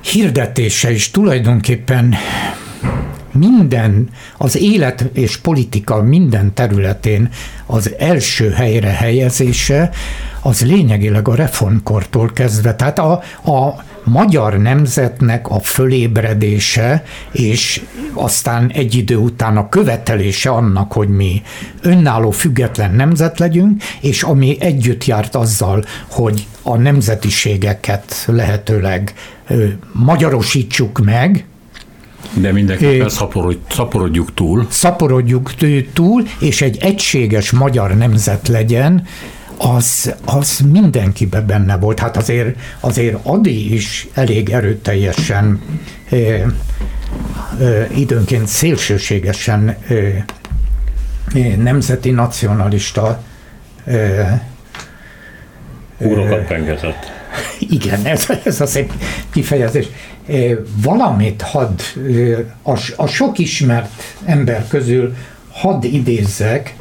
[0.00, 2.14] hirdetése is tulajdonképpen
[3.32, 7.28] minden, az élet és politika minden területén
[7.66, 9.90] az első helyre helyezése,
[10.42, 12.74] az lényegileg a reformkortól kezdve.
[12.74, 13.12] Tehát a,
[13.50, 17.82] a magyar nemzetnek a fölébredése, és
[18.12, 21.42] aztán egy idő után a követelése annak, hogy mi
[21.82, 29.14] önálló, független nemzet legyünk, és ami együtt járt azzal, hogy a nemzetiségeket lehetőleg
[29.92, 31.44] magyarosítsuk meg,
[32.34, 34.66] de mindenképpen szaporodj, szaporodjuk túl.
[34.70, 35.54] Szaporodjuk
[35.92, 39.06] túl, és egy egységes magyar nemzet legyen,
[39.56, 41.98] az, az mindenkiben benne volt.
[41.98, 45.60] Hát azért, azért Adi is elég erőteljesen,
[46.10, 46.46] e, e,
[47.94, 50.24] időnként szélsőségesen e,
[51.56, 53.22] nemzeti nacionalista
[53.84, 54.48] e,
[55.98, 57.19] Úrokat pengetett.
[57.58, 58.92] Igen, ez, ez a szép
[59.30, 59.86] kifejezés.
[60.82, 61.80] Valamit hadd,
[62.62, 63.90] a, a sok ismert
[64.24, 65.14] ember közül
[65.50, 66.74] hadd idézzek,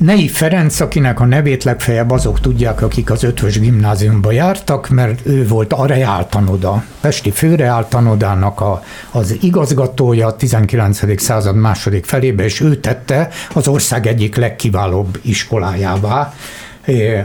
[0.00, 5.46] Nei Ferenc, akinek a nevét legfeljebb azok tudják, akik az ötvös gimnáziumba jártak, mert ő
[5.48, 11.20] volt a reáltanoda, Pesti főreáltanodának a, az igazgatója a 19.
[11.20, 16.34] század második felébe, és ő tette az ország egyik legkiválóbb iskolájává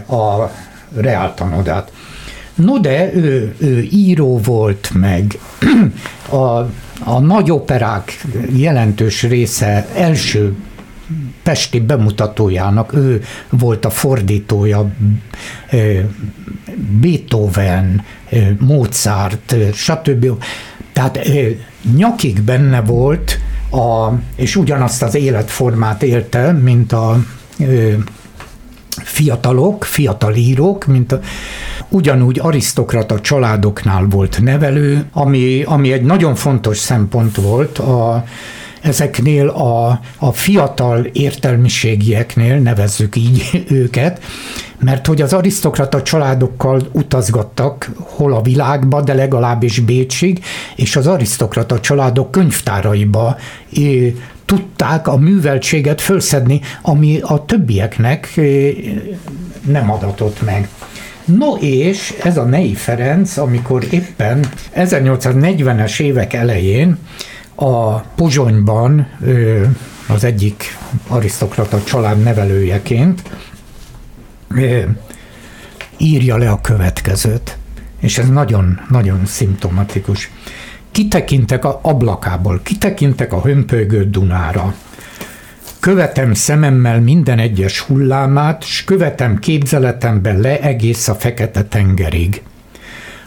[0.07, 0.51] a
[0.95, 1.91] reáltanodát.
[2.55, 5.39] No de ő, ő író volt meg,
[6.29, 6.59] a,
[7.03, 10.55] a nagy operák jelentős része első
[11.43, 14.91] pesti bemutatójának ő volt a fordítója,
[17.01, 18.03] Beethoven,
[18.59, 20.27] Mozart, stb.
[20.93, 21.19] Tehát
[21.95, 23.39] nyakig benne volt,
[23.71, 27.23] a, és ugyanazt az életformát élte, mint a
[29.03, 31.19] fiatalok, fiatal írók, mint
[31.89, 38.25] ugyanúgy arisztokrata családoknál volt nevelő, ami, ami egy nagyon fontos szempont volt a,
[38.81, 44.21] ezeknél a, a fiatal értelmiségieknél, nevezzük így őket,
[44.79, 50.43] mert hogy az arisztokrata családokkal utazgattak hol a világba, de legalábbis Bécsig,
[50.75, 53.37] és az arisztokrata családok könyvtáraiba
[54.45, 58.39] tudták a műveltséget fölszedni, ami a többieknek
[59.65, 60.69] nem adatott meg.
[61.25, 66.97] No és ez a Nei Ferenc, amikor éppen 1840-es évek elején
[67.55, 69.07] a Pozsonyban
[70.07, 70.77] az egyik
[71.07, 73.21] arisztokrata család nevelőjeként
[75.97, 77.57] írja le a következőt,
[77.99, 80.31] és ez nagyon-nagyon szimptomatikus.
[80.95, 84.73] Kitekintek a ablakából, kitekintek a hömpölygő Dunára.
[85.79, 92.41] követem szememmel minden egyes hullámát, s követem képzeletemben le egész a fekete tengerig.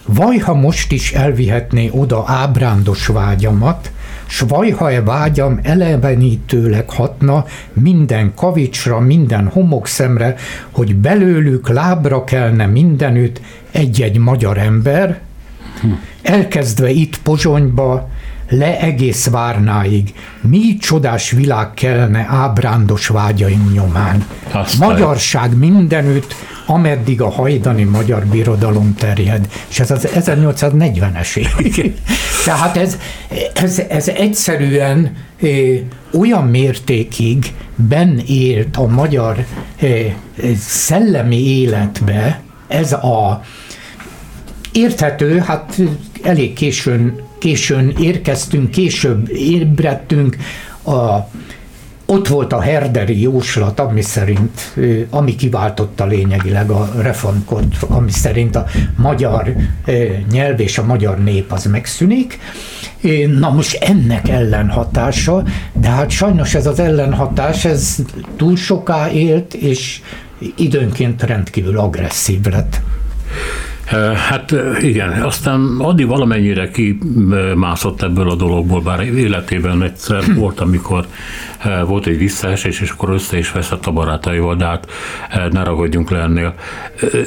[0.07, 3.93] Vaj, ha most is elvihetné oda ábrándos vágyamat,
[4.27, 10.35] s vaj, ha e vágyam elevenítőleg hatna minden kavicsra, minden homokszemre,
[10.71, 15.27] hogy belőlük lábra kelne mindenütt egy-egy magyar ember,
[16.23, 18.09] elkezdve itt Pozsonyba,
[18.49, 24.27] le egész Várnáig, mi csodás világ kellene ábrándos vágyaim nyomán.
[24.53, 24.89] Aztán.
[24.89, 26.35] Magyarság mindenütt,
[26.67, 29.49] ameddig a hajdani magyar birodalom terjed.
[29.69, 31.95] És ez az 1840-es év.
[32.45, 32.99] Tehát ez,
[33.55, 35.51] ez, ez egyszerűen eh,
[36.19, 39.45] olyan mértékig ben élt a magyar
[39.77, 40.15] eh,
[40.59, 43.43] szellemi életbe ez a
[44.73, 45.79] érthető, hát
[46.23, 50.37] elég későn, későn érkeztünk, később ébredtünk,
[50.85, 51.29] a,
[52.07, 54.75] ott volt a herderi jóslat, ami szerint,
[55.11, 59.53] ami kiváltotta lényegileg a reformkort, ami szerint a magyar
[60.31, 62.39] nyelv és a magyar nép az megszűnik.
[63.39, 67.97] Na most ennek ellenhatása, de hát sajnos ez az ellenhatás, ez
[68.37, 70.01] túl soká élt, és
[70.57, 72.81] időnként rendkívül agresszív lett.
[74.29, 81.07] Hát igen, aztán Adi valamennyire kimászott ebből a dologból, bár életében egyszer volt, amikor
[81.87, 84.87] volt egy visszaesés, és akkor össze is veszett a barátaival, de hát
[85.53, 86.55] ne ragadjunk le ennél.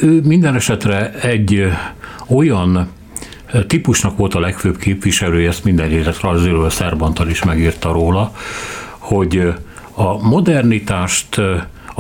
[0.02, 1.71] Ő minden esetre egy
[2.28, 2.89] olyan
[3.67, 8.34] típusnak volt a legfőbb képviselője, ezt minden életrajzoló Szerbantal is megírta róla,
[8.97, 9.54] hogy
[9.93, 11.41] a modernitást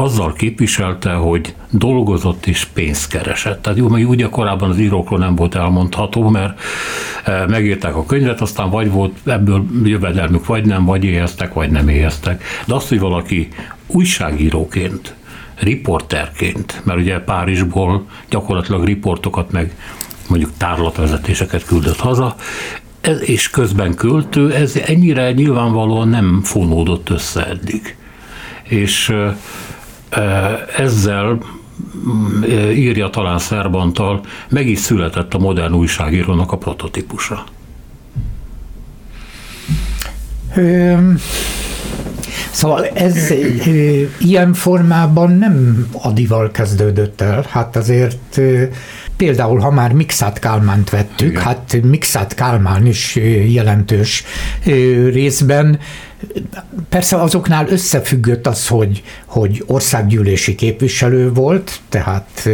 [0.01, 3.61] azzal képviselte, hogy dolgozott és pénzt keresett.
[3.61, 6.59] Tehát jó, még ugye korábban az írókról nem volt elmondható, mert
[7.23, 11.87] eh, megírták a könyvet, aztán vagy volt ebből jövedelmük, vagy nem, vagy éheztek, vagy nem
[11.87, 12.43] éheztek.
[12.65, 13.47] De azt, hogy valaki
[13.87, 15.15] újságíróként,
[15.59, 19.75] riporterként, mert ugye Párizsból gyakorlatilag riportokat meg
[20.27, 22.35] mondjuk tárlatvezetéseket küldött haza,
[23.19, 27.95] és közben költő, ez ennyire nyilvánvalóan nem fonódott össze eddig.
[28.63, 29.33] És eh,
[30.77, 31.37] ezzel
[32.07, 32.43] mm,
[32.73, 37.43] írja talán Szerbantal, meg is született a modern újságírónak a prototípusa.
[42.51, 43.33] Szóval ez
[44.19, 48.39] ilyen formában nem Adival kezdődött el, hát azért
[49.17, 51.41] például, ha már Mixát Kálmánt vettük, Igen.
[51.41, 53.15] hát Mixát Kálmán is
[53.47, 54.23] jelentős
[55.11, 55.79] részben
[56.89, 62.49] Persze azoknál összefüggött az, hogy, hogy országgyűlési képviselő volt, tehát,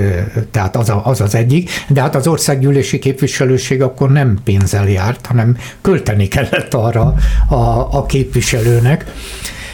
[0.52, 5.26] tehát az, a, az az egyik, de hát az országgyűlési képviselőség akkor nem pénzzel járt,
[5.26, 7.14] hanem költeni kellett arra
[7.50, 7.56] a,
[7.98, 9.06] a képviselőnek.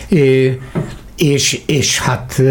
[0.07, 0.59] É,
[1.17, 2.41] és, és hát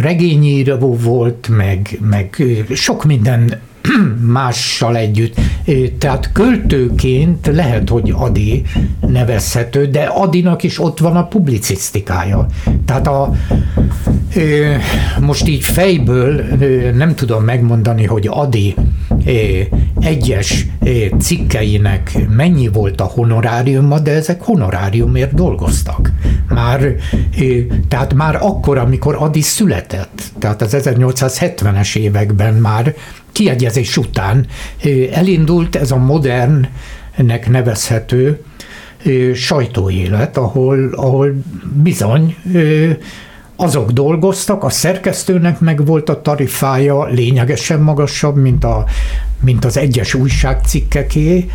[0.00, 2.42] regényíró volt, meg, meg
[2.74, 3.60] sok minden
[4.32, 5.40] mással együtt.
[5.98, 8.62] Tehát költőként lehet, hogy Adi
[9.00, 12.46] nevezhető, de Adinak is ott van a publicisztikája.
[12.86, 13.32] Tehát a,
[15.20, 16.42] most így fejből
[16.94, 18.74] nem tudom megmondani, hogy Adi
[20.00, 20.66] egyes
[21.18, 26.12] cikkeinek mennyi volt a honoráriuma, de ezek honoráriumért dolgoztak.
[26.48, 26.94] Már,
[27.88, 32.94] tehát már akkor, amikor Adi született, tehát az 1870-es években már
[33.34, 34.46] kiegyezés után
[35.12, 38.42] elindult ez a modernnek nevezhető
[39.34, 41.34] sajtóélet, ahol, ahol
[41.82, 42.36] bizony
[43.56, 48.84] azok dolgoztak, a szerkesztőnek meg volt a tarifája lényegesen magasabb, mint, a,
[49.40, 51.46] mint az egyes újságcikkeké,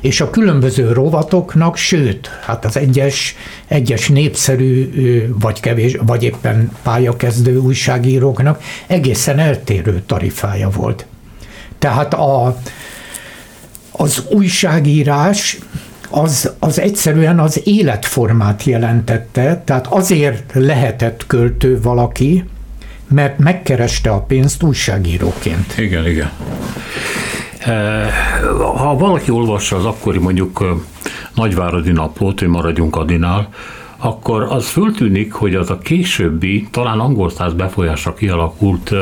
[0.00, 3.36] és a különböző rovatoknak, sőt, hát az egyes,
[3.66, 4.90] egyes népszerű,
[5.38, 11.06] vagy kevés, vagy éppen pályakezdő újságíróknak egészen eltérő tarifája volt.
[11.78, 12.60] Tehát a,
[13.90, 15.58] az újságírás
[16.10, 22.44] az, az egyszerűen az életformát jelentette, tehát azért lehetett költő valaki,
[23.08, 25.78] mert megkereste a pénzt újságíróként.
[25.78, 26.30] Igen, igen.
[27.66, 28.10] Eh,
[28.76, 30.64] ha valaki olvassa az akkori mondjuk
[31.34, 33.48] nagyváradi naplót, hogy maradjunk Adinál,
[33.96, 38.94] akkor az föltűnik, hogy az a későbbi, talán angol száz befolyásra kialakult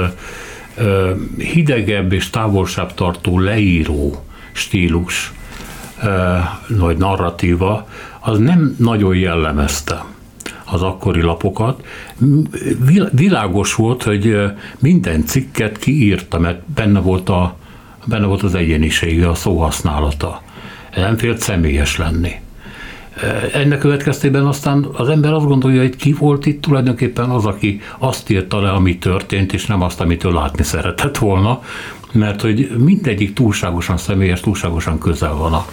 [1.37, 5.33] hidegebb és távolsább tartó leíró stílus,
[6.69, 7.89] vagy narratíva,
[8.21, 10.05] az nem nagyon jellemezte
[10.65, 11.85] az akkori lapokat.
[13.13, 14.37] Világos volt, hogy
[14.79, 17.57] minden cikket kiírta, mert benne volt a
[18.09, 20.43] benne volt az egyénisége, a szóhasználata.
[20.97, 22.33] Nem félt személyes lenni.
[23.53, 28.31] Ennek következtében aztán az ember azt gondolja, hogy ki volt itt tulajdonképpen az, aki azt
[28.31, 31.63] írta le, ami történt, és nem azt, amit ő látni szeretett volna,
[32.13, 35.67] mert hogy mindegyik túlságosan személyes, túlságosan közel van a,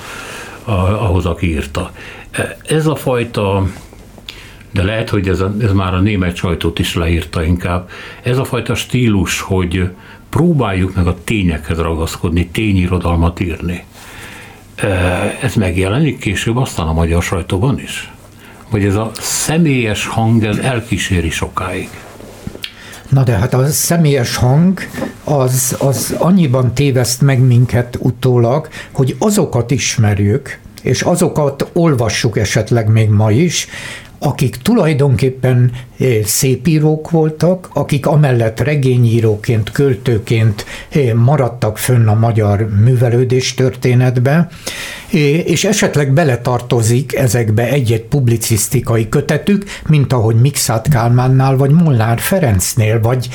[0.64, 0.72] a,
[1.04, 1.92] ahhoz, aki írta.
[2.68, 3.68] Ez a fajta
[4.72, 7.90] de lehet, hogy ez, a, ez már a német sajtót is leírta inkább.
[8.24, 9.90] Ez a fajta stílus, hogy
[10.36, 13.84] próbáljuk meg a tényekhez ragaszkodni, tényirodalmat írni.
[15.42, 18.12] Ez megjelenik később aztán a magyar sajtóban is?
[18.70, 21.90] Vagy ez a személyes hang, ez elkíséri sokáig?
[23.10, 24.80] Na de hát a személyes hang
[25.24, 33.10] az, az annyiban téveszt meg minket utólag, hogy azokat ismerjük, és azokat olvassuk esetleg még
[33.10, 33.68] ma is,
[34.26, 43.54] akik tulajdonképpen eh, szépírók voltak, akik amellett regényíróként, költőként eh, maradtak fönn a magyar művelődés
[43.54, 44.50] történetbe, eh,
[45.48, 53.30] és esetleg beletartozik ezekbe egy-egy publicisztikai kötetük, mint ahogy Mixát Kálmánnál, vagy Molnár Ferencnél, vagy,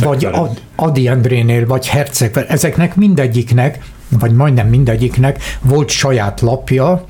[0.00, 0.28] vagy
[0.76, 3.78] Adi Endrénél, vagy Herceg, ezeknek mindegyiknek
[4.18, 7.04] vagy majdnem mindegyiknek volt saját lapja,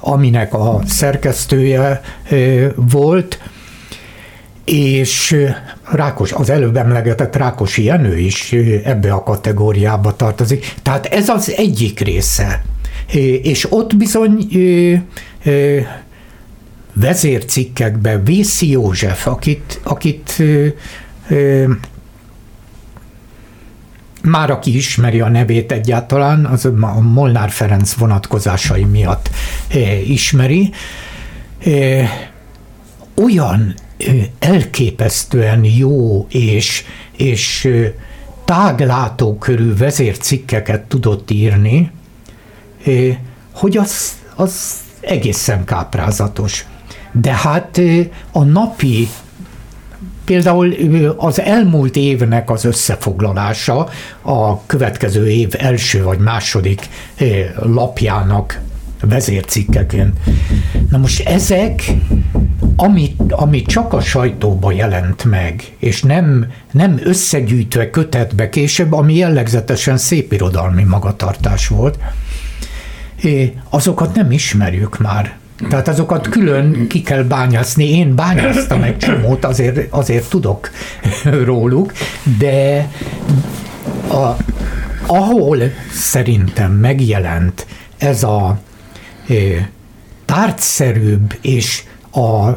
[0.00, 2.00] aminek a szerkesztője
[2.74, 3.38] volt,
[4.64, 5.36] és
[5.90, 8.52] Rákos, az előbb emlegetett Rákosi Jenő is
[8.84, 10.74] ebbe a kategóriába tartozik.
[10.82, 12.64] Tehát ez az egyik része.
[13.42, 14.48] És ott bizony
[16.92, 20.42] vezércikkekben Vészi József, akit, akit
[24.24, 29.30] már aki ismeri a nevét egyáltalán, az a Molnár Ferenc vonatkozásai miatt
[29.68, 30.72] eh, ismeri,
[31.64, 32.10] eh,
[33.14, 36.84] olyan eh, elképesztően jó és,
[37.16, 37.68] és
[38.44, 41.90] táglátókörű vezércikkeket tudott írni,
[43.52, 46.66] hogy az, az egészen káprázatos.
[47.12, 47.80] De hát
[48.32, 49.08] a napi
[50.24, 50.74] Például
[51.16, 53.88] az elmúlt évnek az összefoglalása
[54.22, 56.88] a következő év első vagy második
[57.54, 58.60] lapjának
[59.00, 60.18] vezércikkeként.
[60.90, 61.92] Na most ezek,
[62.76, 69.96] ami, ami csak a sajtóba jelent meg, és nem, nem összegyűjtve kötetbe később, ami jellegzetesen
[69.96, 71.98] szépirodalmi magatartás volt,
[73.70, 75.36] azokat nem ismerjük már.
[75.68, 77.90] Tehát azokat külön ki kell bányászni.
[77.90, 80.70] Én bányáztam egy csomót, azért, azért tudok
[81.44, 81.92] róluk,
[82.38, 82.90] de
[84.08, 84.36] a,
[85.06, 85.58] ahol
[85.92, 88.58] szerintem megjelent ez a
[89.28, 89.34] e,
[90.24, 91.82] tárgyszerűbb és
[92.12, 92.48] a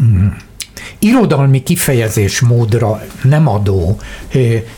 [0.00, 0.26] mm,
[0.98, 3.98] irodalmi kifejezés módra nem adó,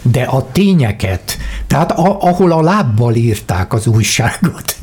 [0.02, 4.73] de a tényeket, tehát a, ahol a lábbal írták az újságot,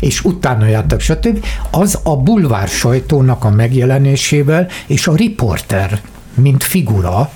[0.00, 1.44] és utána jártak, stb.
[1.70, 6.00] Az a bulvár sajtónak a megjelenésével, és a riporter,
[6.34, 7.30] mint figura,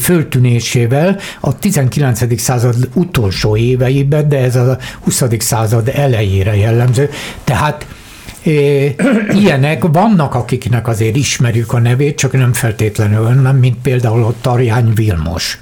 [0.00, 2.40] föltűnésével a 19.
[2.40, 5.22] század utolsó éveiben, de ez a 20.
[5.38, 7.10] század elejére jellemző.
[7.44, 7.86] Tehát
[9.28, 14.92] ilyenek vannak, akiknek azért ismerjük a nevét, csak nem feltétlenül, nem, mint például a Tarjány
[14.94, 15.60] Vilmos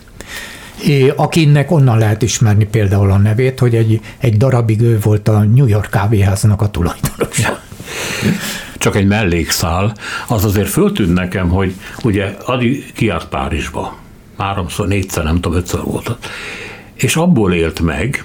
[1.17, 5.67] akinek onnan lehet ismerni például a nevét, hogy egy, egy darabig ő volt a New
[5.67, 7.61] York kávéháznak a tulajdonosa.
[8.79, 9.95] Csak egy mellékszál,
[10.29, 13.97] az azért föltűnt nekem, hogy ugye Adi kiárt Párizsba,
[14.39, 16.17] háromszor, négyszer, nem tudom, ötször volt.
[16.95, 18.25] És abból élt meg,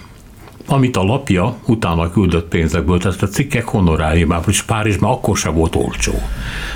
[0.70, 5.76] amit a lapja utána küldött pénzekből, tehát a cikkek honoráriumából is Párizsban akkor sem volt
[5.76, 6.14] olcsó.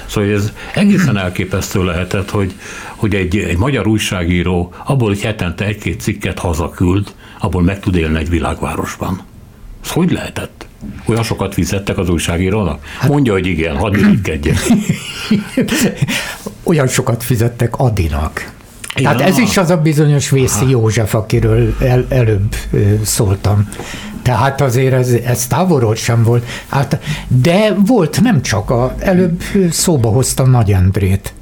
[0.06, 2.54] Szóval ez egészen elképesztő lehetett, hogy,
[2.96, 8.18] hogy egy, egy magyar újságíró abból, hogy hetente egy-két cikket hazaküld, abból meg tud élni
[8.18, 9.22] egy világvárosban.
[9.84, 10.68] Ez hogy lehetett?
[11.06, 12.86] Olyan sokat fizettek az újságírónak?
[13.00, 14.56] Hát- Mondja, hogy igen, hadd irigykedjen.
[16.64, 18.52] Olyan sokat fizettek Adinak.
[18.94, 22.56] Tehát ez is az a bizonyos Vészi József, akiről el, előbb
[23.04, 23.70] szóltam.
[24.22, 26.46] Tehát azért ez, ez távolról sem volt.
[26.68, 29.42] Hát, de volt nem csak, a, előbb
[29.72, 31.34] szóba hoztam Nagy Endrét.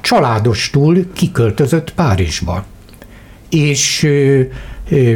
[0.00, 2.64] családostul kiköltözött Párizsba.
[3.48, 4.40] És ö,
[4.90, 5.12] ö,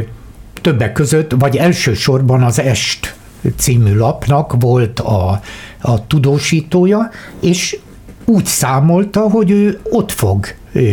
[0.61, 3.15] többek között, vagy elsősorban az Est
[3.55, 5.41] című lapnak volt a,
[5.81, 7.77] a tudósítója, és
[8.25, 10.45] úgy számolta, hogy ő ott fog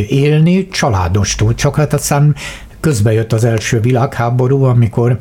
[0.09, 2.35] élni családostól, csak hát aztán
[2.81, 5.19] közbe jött az első világháború, amikor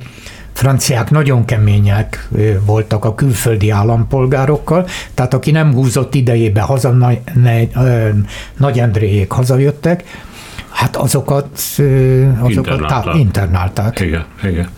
[0.53, 2.30] franciák nagyon kemények
[2.65, 7.19] voltak a külföldi állampolgárokkal, tehát aki nem húzott idejébe haza, Nagy,
[8.57, 10.03] Nagy Endréjék hazajöttek,
[10.69, 11.47] hát azokat,
[12.39, 13.15] azokat internálták.
[13.15, 13.99] internálták.
[13.99, 14.69] Igen, igen.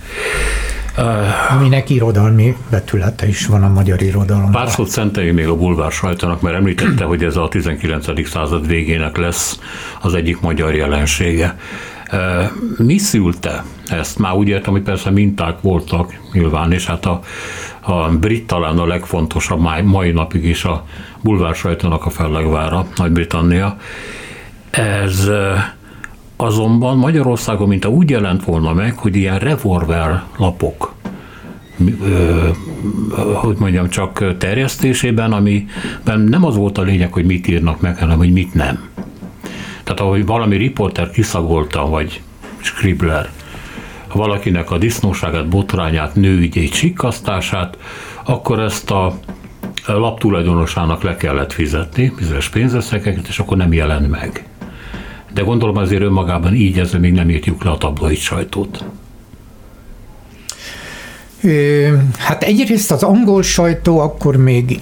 [1.49, 4.51] Aminek irodalmi betülete is van a magyar irodalomban.
[4.51, 8.27] Pár szót szenteljünk még a bulvár sajtónak, mert említette, hogy ez a 19.
[8.27, 9.59] század végének lesz
[10.01, 11.57] az egyik magyar jelensége.
[12.77, 14.17] Mi szülte ezt?
[14.19, 17.21] Már úgy értem, hogy persze minták voltak nyilván, és hát a,
[17.81, 20.85] a brit talán a legfontosabb mai, mai napig is a
[21.21, 23.77] bulvár sajtónak a fellegvára, Nagy-Britannia.
[24.69, 25.29] Ez
[26.41, 30.97] azonban Magyarországon, mint a úgy jelent volna meg, hogy ilyen revolver lapok
[33.33, 38.17] hogy mondjam, csak terjesztésében, amiben nem az volt a lényeg, hogy mit írnak meg, hanem
[38.17, 38.89] hogy mit nem.
[39.83, 42.21] Tehát ahogy valami riporter kiszagolta, vagy
[42.57, 43.29] scribbler,
[44.13, 47.77] valakinek a disznóságát, botrányát, nőügyét, sikkasztását,
[48.23, 49.19] akkor ezt a
[49.85, 54.48] lap tulajdonosának le kellett fizetni, bizonyos pénzösszegeket, és akkor nem jelent meg.
[55.33, 58.83] De gondolom azért önmagában így ezzel még nem írtjuk le a tabloid sajtót.
[62.17, 64.79] Hát egyrészt az angol sajtó akkor még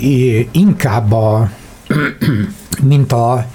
[0.52, 1.50] inkább a,
[2.84, 3.46] mint a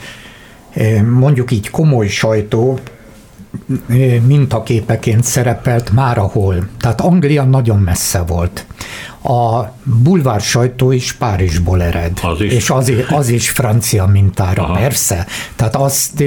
[1.18, 2.78] mondjuk így komoly sajtó
[4.26, 6.68] mintaképeként szerepelt már ahol.
[6.78, 8.66] Tehát Anglia nagyon messze volt.
[9.23, 12.18] A bulvár sajtó is Párizsból ered.
[12.23, 12.53] Az is.
[12.53, 14.75] És az, az is francia mintára, Aha.
[14.75, 15.27] persze.
[15.57, 16.25] Tehát azt,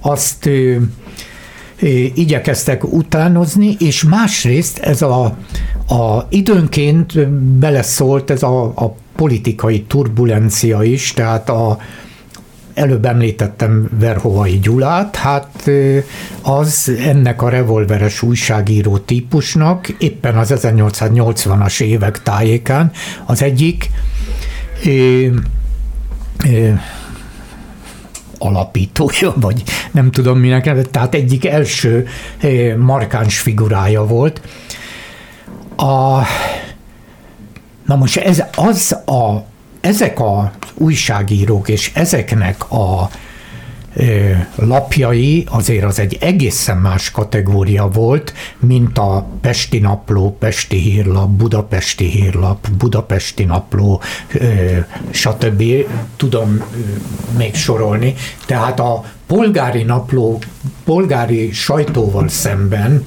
[0.00, 0.48] azt
[2.14, 5.24] igyekeztek utánozni, és másrészt ez a,
[5.88, 11.78] a időnként beleszólt ez a, a politikai turbulencia is, tehát a,
[12.78, 15.70] előbb említettem Verhovai Gyulát, hát
[16.42, 22.90] az ennek a revolveres újságíró típusnak éppen az 1880-as évek tájékán
[23.26, 23.90] az egyik
[24.84, 25.30] é,
[26.44, 26.80] é,
[28.38, 32.06] alapítója, vagy nem tudom minek tehát egyik első
[32.76, 34.40] markáns figurája volt.
[35.76, 36.22] A,
[37.86, 39.44] na most ez az a,
[39.80, 43.10] ezek a újságírók és ezeknek a
[44.54, 52.04] lapjai azért az egy egészen más kategória volt, mint a Pesti Napló, Pesti Hírlap, Budapesti
[52.04, 54.00] Hírlap, Budapesti Napló,
[55.10, 55.62] stb.
[56.16, 56.62] Tudom
[57.36, 58.14] még sorolni.
[58.46, 60.38] Tehát a polgári napló,
[60.84, 63.06] polgári sajtóval szemben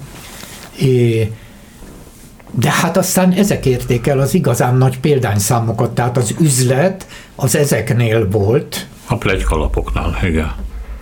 [2.52, 8.30] de hát aztán ezek érték el az igazán nagy példányszámokat, tehát az üzlet az ezeknél
[8.30, 8.88] volt.
[9.08, 10.52] A plegykalapoknál, igen.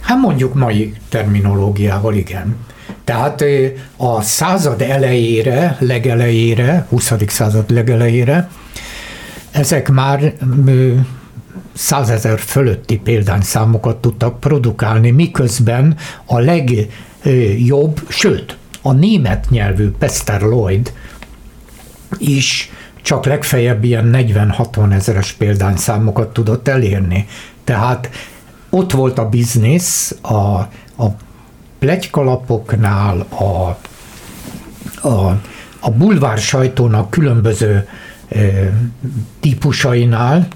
[0.01, 2.55] Hát mondjuk mai terminológiával, igen.
[3.03, 3.43] Tehát
[3.97, 7.13] a század elejére, legelejére, 20.
[7.27, 8.49] század legelejére,
[9.51, 10.33] ezek már
[11.73, 20.93] százezer fölötti példányszámokat tudtak produkálni, miközben a legjobb, sőt, a német nyelvű Pester Lloyd
[22.17, 27.27] is csak legfeljebb ilyen 40-60 ezeres példányszámokat tudott elérni.
[27.63, 28.09] Tehát
[28.69, 30.33] ott volt a biznisz, a,
[31.03, 31.07] a
[31.79, 33.77] plegykalapoknál, a,
[35.07, 35.41] a,
[35.79, 37.87] a bulvár sajtónak különböző
[38.29, 38.39] e,
[39.39, 40.47] típusainál,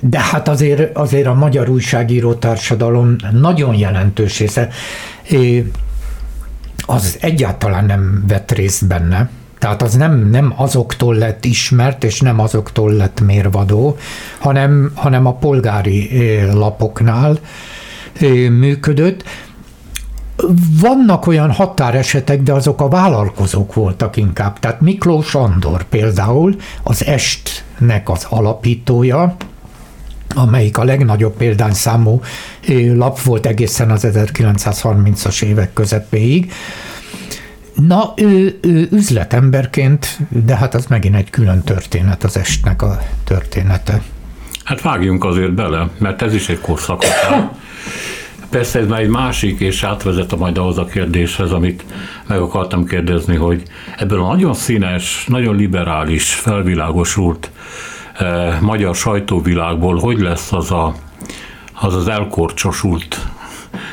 [0.00, 4.68] de hát azért, azért a magyar újságíró társadalom nagyon jelentős része
[6.86, 9.30] az egyáltalán nem vett részt benne.
[9.58, 13.96] Tehát az nem, nem azoktól lett ismert, és nem azoktól lett mérvadó,
[14.38, 16.10] hanem, hanem a polgári
[16.52, 17.38] lapoknál
[18.50, 19.24] működött.
[20.80, 24.58] Vannak olyan határesetek, de azok a vállalkozók voltak inkább.
[24.58, 29.36] Tehát Miklós Andor például az Estnek az alapítója,
[30.34, 32.20] amelyik a legnagyobb példányszámú
[32.94, 36.52] lap volt egészen az 1930-as évek közepéig,
[37.76, 44.02] Na, ő, ő üzletemberként, de hát az megint egy külön történet, az estnek a története.
[44.64, 47.04] Hát vágjunk azért bele, mert ez is egy korszak.
[48.50, 51.84] Persze ez már egy másik, és átvezet majd ahhoz a kérdéshez, amit
[52.26, 53.62] meg akartam kérdezni, hogy
[53.96, 57.50] ebből a nagyon színes, nagyon liberális, felvilágosult
[58.18, 60.94] eh, magyar sajtóvilágból hogy lesz az a,
[61.72, 63.26] az, az elkorcsosult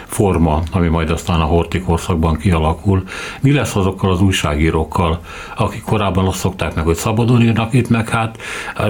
[0.06, 3.04] forma, ami majd aztán a horti korszakban kialakul,
[3.42, 5.20] mi lesz azokkal az újságírókkal,
[5.58, 8.38] akik korábban azt szokták meg, hogy szabadon írnak itt, meg hát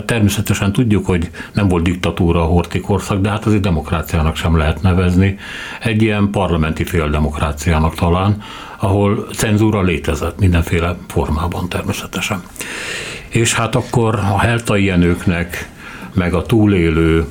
[0.05, 4.81] természetesen tudjuk, hogy nem volt diktatúra a horti korszak, de hát azért demokráciának sem lehet
[4.81, 5.37] nevezni.
[5.81, 8.41] Egy ilyen parlamenti féldemokráciának talán,
[8.79, 12.43] ahol cenzúra létezett mindenféle formában természetesen.
[13.29, 15.69] És hát akkor a heltai Jenőknek,
[16.13, 17.25] meg a túlélő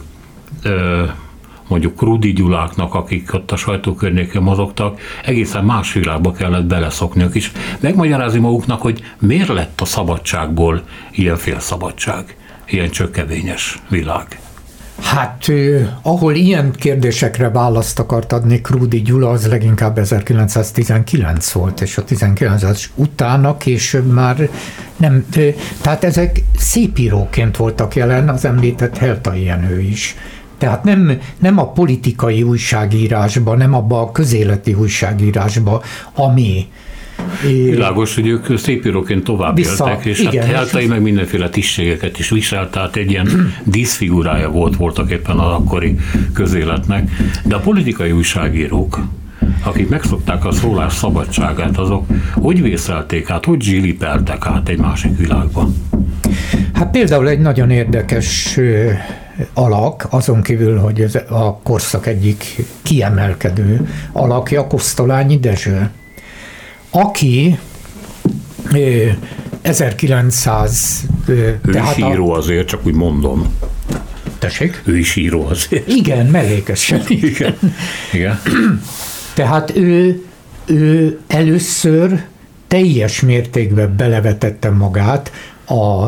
[1.73, 7.53] mondjuk Rudi Gyuláknak, akik ott a sajtókörnyékén mozogtak, egészen más világba kellett beleszokniuk is.
[7.81, 14.41] Megmagyarázni maguknak, hogy miért lett a szabadságból ilyen félszabadság, ilyen csökkevényes világ.
[15.03, 15.45] Hát,
[16.03, 22.91] ahol ilyen kérdésekre választ akart adni Krúdi Gyula, az leginkább 1919 volt, és a 19
[22.95, 24.49] utána később már
[24.97, 25.27] nem,
[25.81, 30.17] tehát ezek szépíróként voltak jelen, az említett Heltai Jenő is.
[30.63, 35.83] Tehát nem, nem a politikai újságírásba, nem abba a közéleti újságírásba,
[36.15, 36.67] ami
[37.45, 42.19] Világos, hogy ők szépíróként tovább Vissza, éltek, és hát igen, hát Heltai meg mindenféle tisztségeket
[42.19, 45.99] is viselt, tehát egy ilyen díszfigurája volt voltak éppen az akkori
[46.33, 47.11] közéletnek.
[47.45, 49.01] De a politikai újságírók,
[49.63, 55.69] akik megszokták a szólás szabadságát, azok hogy vészelték át, hogy zsilipeltek át egy másik világba?
[56.73, 58.59] Hát például egy nagyon érdekes
[59.53, 65.91] alak, azon kívül, hogy ez a korszak egyik kiemelkedő alakja, Kosztolányi Dezső
[66.93, 67.59] aki
[69.63, 71.07] 1900...
[71.27, 73.57] Ő tehát is író azért, csak úgy mondom.
[74.39, 74.83] Tessék?
[74.85, 75.89] Ő is író azért.
[75.89, 77.03] Igen, mellékesen.
[77.09, 77.57] Igen.
[78.13, 78.41] Igen.
[79.35, 80.25] Tehát ő,
[80.67, 82.25] ő először
[82.67, 85.33] teljes mértékben belevetette magát
[85.67, 86.07] a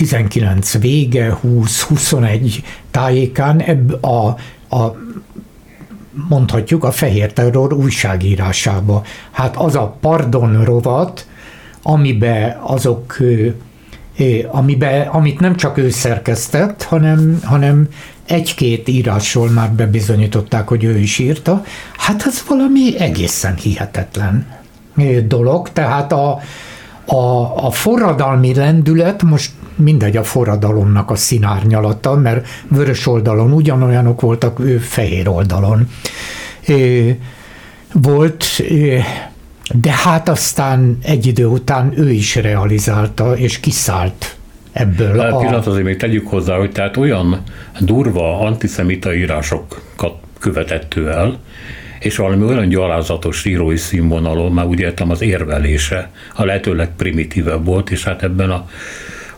[0.00, 4.26] 19 vége, 20-21 tájékán ebb a,
[4.76, 4.96] a
[6.28, 9.02] mondhatjuk a fehér terror újságírásába.
[9.30, 11.26] Hát az a pardon rovat,
[11.82, 13.16] amibe azok
[14.50, 17.88] amibe, amit nem csak ő szerkesztett, hanem, hanem
[18.26, 21.64] egy-két írásról már bebizonyították, hogy ő is írta,
[21.96, 24.46] hát ez valami egészen hihetetlen
[25.26, 26.40] dolog, tehát a,
[27.04, 27.16] a,
[27.66, 34.78] a forradalmi lendület, most mindegy a forradalomnak a színárnyalata, mert vörös oldalon ugyanolyanok voltak, ő
[34.78, 35.88] fehér oldalon
[37.92, 38.44] volt,
[39.74, 44.36] de hát aztán egy idő után ő is realizálta, és kiszállt
[44.72, 45.18] ebből.
[45.18, 45.36] Hát, a...
[45.36, 47.42] Pillanat azért még tegyük hozzá, hogy tehát olyan
[47.80, 51.38] durva antiszemita írásokat követett ő el,
[52.00, 57.90] és valami olyan gyalázatos írói színvonalon, már úgy értem az érvelése a lehetőleg primitívebb volt,
[57.90, 58.68] és hát ebben a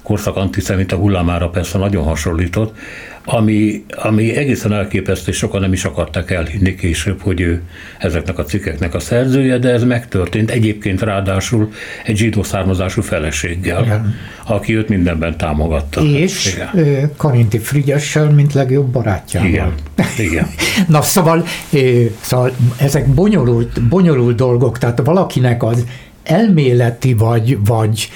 [0.03, 2.77] korszak antiszemita hullámára persze nagyon hasonlított,
[3.25, 7.63] ami, ami egészen elképesztő, és sokan nem is akarták elhinni később, hogy ő
[7.99, 10.51] ezeknek a cikkeknek a szerzője, de ez megtörtént.
[10.51, 11.73] Egyébként ráadásul
[12.05, 14.15] egy zsidó származású feleséggel, Igen.
[14.47, 16.01] aki őt mindenben támogatta.
[16.01, 17.11] És Igen.
[17.17, 19.49] Karinti Frigyessel, mint legjobb barátjával.
[19.49, 19.73] Igen.
[20.19, 20.47] Igen.
[20.89, 21.45] Na szóval,
[22.21, 25.85] szóval ezek bonyolult, bonyolult dolgok, tehát valakinek az
[26.23, 28.09] elméleti vagy, vagy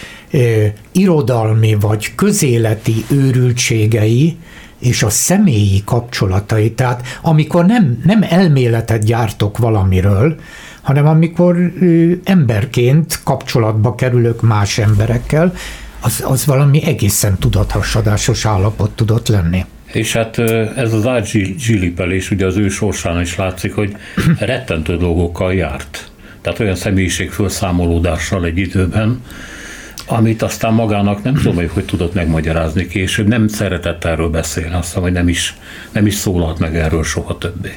[0.92, 4.36] irodalmi vagy közéleti őrültségei
[4.78, 10.36] és a személyi kapcsolatai, tehát amikor nem, nem elméletet gyártok valamiről,
[10.82, 15.54] hanem amikor ö, emberként kapcsolatba kerülök más emberekkel,
[16.00, 19.64] az, az valami egészen tudathasadásos állapot tudott lenni.
[19.92, 20.38] És hát
[20.76, 23.96] ez az átzsilipelés ugye az ő sorsán is látszik, hogy
[24.38, 26.10] rettentő dolgokkal járt.
[26.40, 29.22] Tehát olyan személyiség felszámolódással egy időben,
[30.06, 34.94] amit aztán magának nem tudom, hogy hogy tudott megmagyarázni később, nem szeretett erről beszélni, azt
[34.94, 35.56] hogy nem is,
[35.92, 37.72] nem is szólalt meg erről soha többé.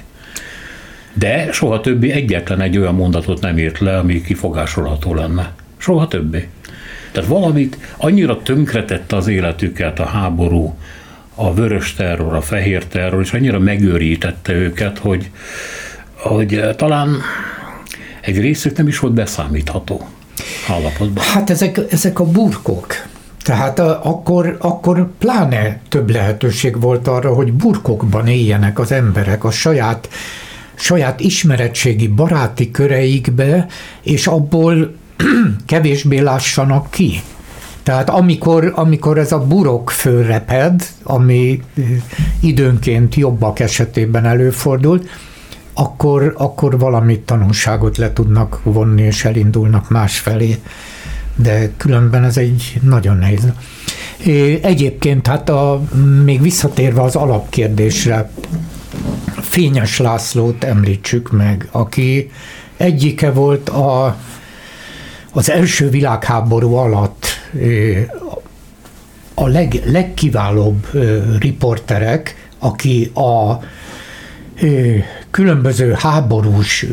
[1.14, 5.52] De soha többé egyetlen egy olyan mondatot nem írt le, ami kifogásolható lenne.
[5.78, 6.48] Soha többé.
[7.12, 10.78] Tehát valamit annyira tönkretette az életüket a háború,
[11.36, 15.30] a vörös terror, a fehér terror, és annyira megőrítette őket, hogy,
[16.14, 17.18] hogy talán
[18.22, 20.08] egy részük nem is volt beszámítható
[20.70, 21.24] állapotban.
[21.24, 22.88] Hát ezek, ezek a burkok.
[23.44, 29.52] Tehát a, akkor, akkor pláne több lehetőség volt arra, hogy burkokban éljenek az emberek a
[29.52, 30.10] saját,
[30.76, 33.68] saját ismeretségi baráti köreikbe,
[34.02, 34.96] és abból
[35.66, 37.22] kevésbé lássanak ki.
[37.84, 41.62] Tehát amikor, amikor ez a burok fölreped, ami
[42.40, 45.10] időnként jobbak esetében előfordult,
[45.74, 50.58] akkor, akkor valami tanulságot le tudnak vonni, és elindulnak másfelé.
[51.36, 53.48] De különben ez egy nagyon nehéz.
[54.62, 55.82] Egyébként, hát a,
[56.24, 58.32] még visszatérve az alapkérdésre,
[59.42, 62.32] Fényes Lászlót említsük meg, aki
[62.78, 64.18] egyike volt a,
[65.32, 67.26] az első világháború alatt
[69.34, 70.88] a leg, legkiválóbb
[71.40, 73.60] riporterek, aki a
[75.40, 76.86] különböző háborús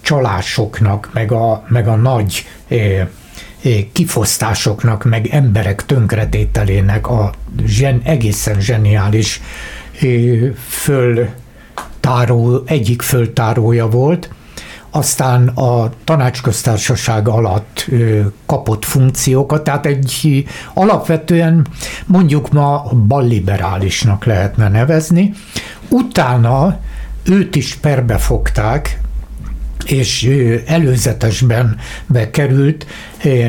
[0.00, 2.46] csalásoknak, meg a, meg a nagy
[3.92, 7.32] kifosztásoknak, meg emberek tönkretételének a
[7.66, 9.40] zsen, egészen zseniális
[10.68, 14.30] föltáró, egyik föltárója volt,
[14.90, 17.86] aztán a tanácsköztársaság alatt
[18.46, 20.44] kapott funkciókat, tehát egy
[20.74, 21.66] alapvetően
[22.06, 25.32] mondjuk ma balliberálisnak lehetne nevezni.
[25.88, 26.78] Utána
[27.24, 29.00] őt is perbefogták,
[29.84, 30.30] és
[30.66, 32.86] előzetesben bekerült,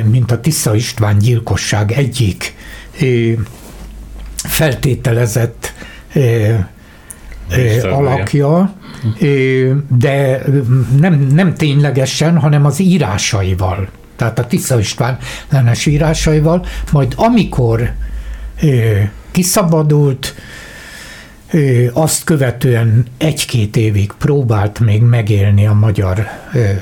[0.04, 2.56] mint a Tisza István gyilkosság egyik
[4.36, 5.74] feltételezett
[7.84, 8.74] alakja,
[9.98, 10.42] de
[11.00, 13.88] nem, nem ténylegesen, hanem az írásaival.
[14.16, 15.18] Tehát a Tisza István
[15.50, 17.92] ellenes írásaival, majd amikor
[19.32, 20.36] kiszabadult,
[21.94, 26.28] azt követően egy-két évig próbált még megélni a magyar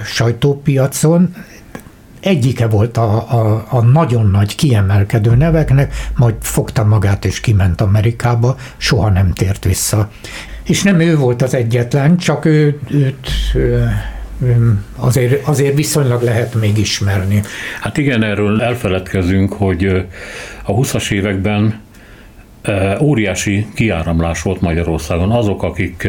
[0.06, 1.36] sajtópiacon,
[2.20, 8.56] egyike volt a, a, a nagyon nagy kiemelkedő neveknek, majd fogta magát és kiment Amerikába,
[8.78, 10.12] soha nem tért vissza.
[10.64, 13.28] És nem ő volt az egyetlen, csak ő, őt
[14.96, 17.42] azért, azért viszonylag lehet még ismerni.
[17.82, 19.86] Hát igen, erről elfeledkezünk, hogy
[20.64, 21.80] a 20-as években
[23.02, 25.32] óriási kiáramlás volt Magyarországon.
[25.32, 26.08] Azok, akik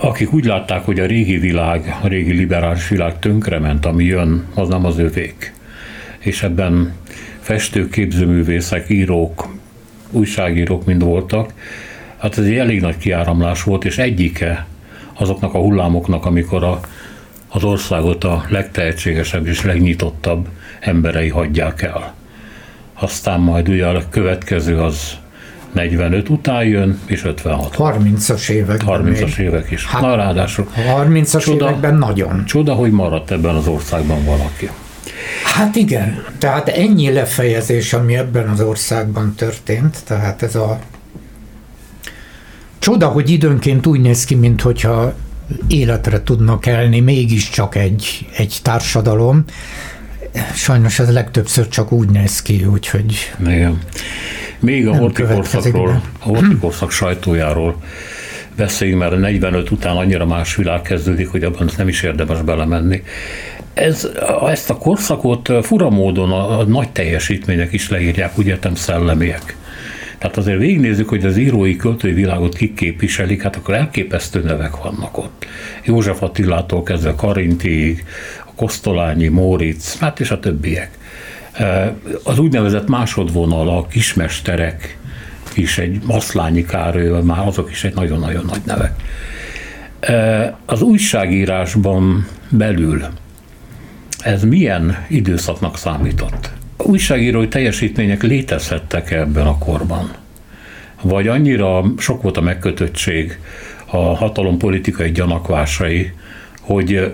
[0.00, 4.68] akik úgy látták, hogy a régi világ, a régi liberális világ tönkrement, ami jön, az
[4.68, 5.52] nem az övék.
[6.18, 6.94] És ebben
[7.40, 9.48] festők, képzőművészek, írók,
[10.10, 11.52] újságírók mind voltak.
[12.18, 14.66] Hát ez egy elég nagy kiáramlás volt, és egyike
[15.14, 16.80] azoknak a hullámoknak, amikor a,
[17.48, 20.48] az országot a legtehetségesebb és legnyitottabb
[20.80, 22.14] emberei hagyják el.
[22.94, 25.16] Aztán majd ugye a következő az
[25.72, 27.74] 45 után jön, és 56.
[27.78, 29.86] 30-as években 30-as évek is.
[29.86, 30.68] Hát, Na ráadásul.
[31.04, 32.44] 30-as csoda, években nagyon.
[32.44, 34.70] Csoda, hogy maradt ebben az országban valaki.
[35.44, 40.78] Hát igen, tehát ennyi lefejezés, ami ebben az országban történt, tehát ez a
[42.78, 45.14] csoda, hogy időnként úgy néz ki, mintha
[45.68, 49.44] életre tudnak elni mégiscsak egy, egy társadalom.
[50.54, 53.32] Sajnos ez legtöbbször csak úgy néz ki, úgyhogy...
[53.46, 53.78] Igen.
[54.58, 57.76] Még a hortikorszakról, a hortikorszak sajtójáról
[58.56, 63.02] beszéljünk, mert a 45 után annyira más világ kezdődik, hogy abban nem is érdemes belemenni.
[63.74, 64.08] Ez,
[64.46, 69.56] ezt a korszakot fura módon a, a nagy teljesítmények is leírják, úgy értem szellemiek.
[70.18, 75.18] Tehát azért végignézzük, hogy az írói költői világot kik képviselik, hát akkor elképesztő nevek vannak
[75.18, 75.46] ott.
[75.84, 78.04] József Attilától kezdve Karintiig,
[78.58, 80.98] Kosztolányi, Móricz, hát és a többiek.
[82.22, 84.98] Az úgynevezett másodvonal, a kismesterek
[85.54, 88.94] is egy Maszlányi Károly, már azok is egy nagyon-nagyon nagy nevek.
[90.64, 93.06] Az újságírásban belül
[94.18, 96.50] ez milyen időszaknak számított?
[96.76, 100.10] A újságírói teljesítmények létezhettek ebben a korban?
[101.02, 103.38] Vagy annyira sok volt a megkötöttség,
[103.86, 106.12] a hatalom politikai gyanakvásai,
[106.68, 107.12] hogy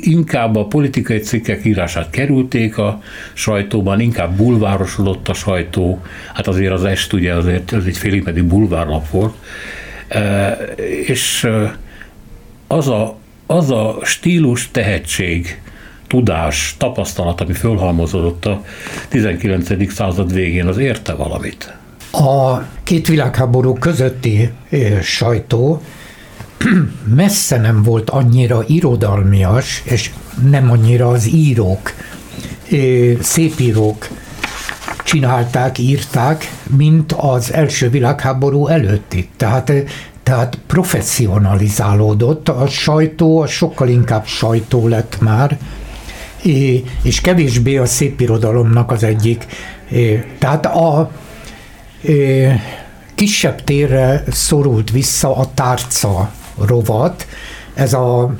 [0.00, 6.02] inkább a politikai cikkek írását kerülték a sajtóban, inkább bulvárosodott a sajtó,
[6.34, 9.34] hát azért az est ugye azért ez egy félig meddig bulvárlap volt,
[11.06, 11.48] és
[12.66, 15.60] az a, az a stílus, tehetség,
[16.06, 18.64] tudás, tapasztalat, ami fölhalmozódott a
[19.08, 19.92] 19.
[19.92, 21.74] század végén, az érte valamit?
[22.12, 24.50] A két világháború közötti
[25.02, 25.82] sajtó
[27.14, 30.10] messze nem volt annyira irodalmias, és
[30.50, 31.92] nem annyira az írók,
[33.20, 34.08] szépírók
[35.04, 39.28] csinálták, írták, mint az első világháború előtti.
[39.36, 39.72] Tehát,
[40.22, 45.58] tehát professzionalizálódott, a sajtó a sokkal inkább sajtó lett már,
[47.02, 49.46] és kevésbé a szépirodalomnak az egyik.
[50.38, 51.10] Tehát a
[53.14, 57.26] kisebb térre szorult vissza a tárca rovat,
[57.74, 58.34] ez a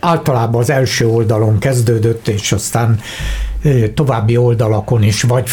[0.00, 3.00] általában az első oldalon kezdődött, és aztán
[3.94, 5.48] további oldalakon is vagy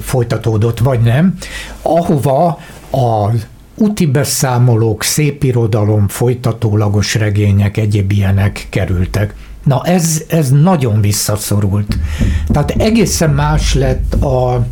[0.00, 1.34] folytatódott, vagy nem,
[1.82, 2.58] ahova
[2.90, 3.30] a
[3.74, 9.34] úti beszámolók, szépirodalom, folytatólagos regények, egyéb ilyenek kerültek.
[9.64, 11.98] Na ez, ez nagyon visszaszorult.
[12.48, 14.66] Tehát egészen más lett a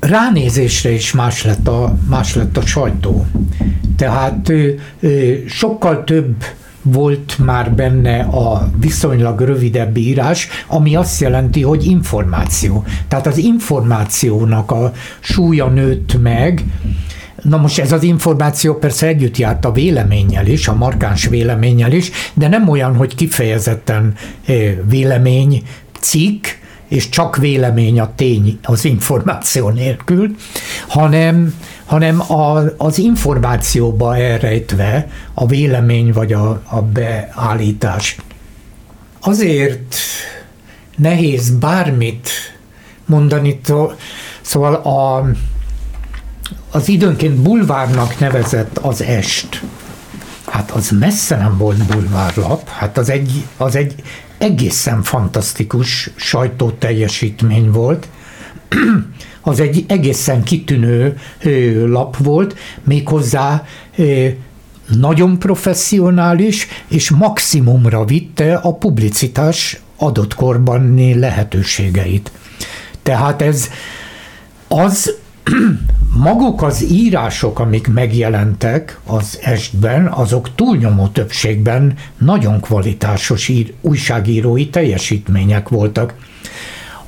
[0.00, 3.26] ránézésre is más lett a, más lett a sajtó.
[3.96, 4.52] Tehát
[5.46, 6.44] sokkal több
[6.82, 12.84] volt már benne a viszonylag rövidebb írás, ami azt jelenti, hogy információ.
[13.08, 16.64] Tehát az információnak a súlya nőtt meg,
[17.42, 22.10] Na most ez az információ persze együtt járt a véleménnyel is, a markáns véleménnyel is,
[22.34, 24.14] de nem olyan, hogy kifejezetten
[24.88, 25.62] vélemény
[26.00, 26.46] cikk,
[26.88, 30.36] és csak vélemény a tény az információ nélkül,
[30.88, 38.16] hanem, hanem a, az információba elrejtve a vélemény vagy a, a beállítás.
[39.20, 39.96] Azért
[40.96, 42.28] nehéz bármit
[43.06, 43.60] mondani,
[44.40, 45.30] szóval a,
[46.70, 49.62] az időnként bulvárnak nevezett az est,
[50.46, 53.94] hát az messze nem volt bulvárlap, hát az egy, az egy
[54.38, 58.08] egészen fantasztikus sajtóteljesítmény volt,
[59.40, 61.18] az egy egészen kitűnő
[61.86, 63.64] lap volt, méghozzá
[64.86, 72.30] nagyon professzionális, és maximumra vitte a publicitás adott korban lehetőségeit.
[73.02, 73.70] Tehát ez
[74.68, 75.14] az
[76.28, 85.68] maguk az írások, amik megjelentek az estben, azok túlnyomó többségben nagyon kvalitásos ír, újságírói teljesítmények
[85.68, 86.14] voltak.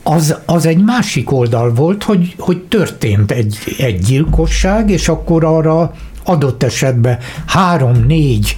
[0.03, 5.95] Az, az egy másik oldal volt, hogy, hogy történt egy, egy gyilkosság, és akkor arra
[6.25, 8.57] adott esetben három-négy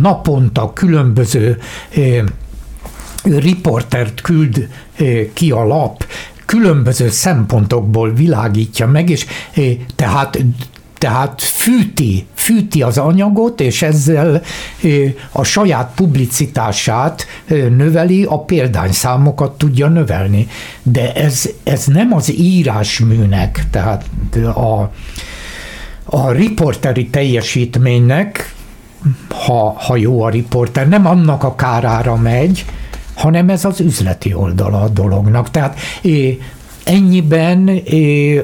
[0.00, 1.58] naponta különböző
[3.22, 4.68] riportert küld
[5.32, 6.04] ki a lap,
[6.52, 9.26] különböző szempontokból világítja meg, és
[9.96, 10.44] tehát
[10.98, 14.42] tehát fűti, fűti az anyagot, és ezzel
[15.32, 17.26] a saját publicitását
[17.76, 20.46] növeli, a példányszámokat tudja növelni.
[20.82, 24.04] De ez, ez nem az írásműnek, tehát
[24.54, 24.90] a,
[26.04, 28.54] a riporteri teljesítménynek,
[29.28, 32.64] ha, ha jó a riporter, nem annak a kárára megy,
[33.14, 35.50] hanem ez az üzleti oldala a dolognak.
[35.50, 35.78] Tehát
[36.84, 37.82] ennyiben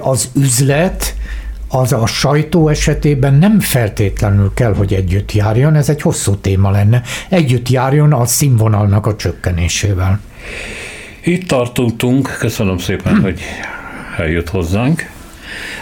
[0.00, 1.14] az üzlet,
[1.68, 7.02] az a sajtó esetében nem feltétlenül kell, hogy együtt járjon, ez egy hosszú téma lenne.
[7.28, 10.20] Együtt járjon a színvonalnak a csökkenésével.
[11.24, 13.40] Itt tartottunk, köszönöm szépen, hogy
[14.18, 15.10] eljött hozzánk.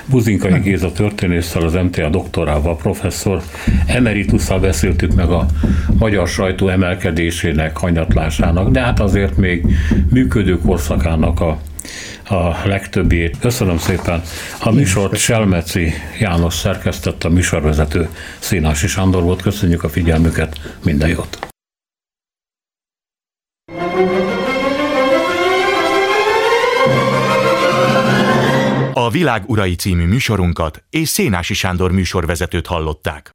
[0.06, 3.42] Buzinkai Géza történésszel, az MTA doktorával, professzor
[3.86, 5.46] emeritusszal beszéltük meg a
[5.98, 9.66] magyar sajtó emelkedésének, hanyatlásának, de hát azért még
[10.10, 11.58] működő korszakának a
[12.28, 13.38] a legtöbbét.
[13.40, 14.22] Köszönöm szépen.
[14.60, 18.08] A műsort Selmeci János szerkesztett, a műsorvezető
[18.38, 19.42] Színási Sándor volt.
[19.42, 21.55] Köszönjük a figyelmüket, minden jót!
[29.06, 33.32] A Világ Urai című műsorunkat és Szénási Sándor műsorvezetőt hallották.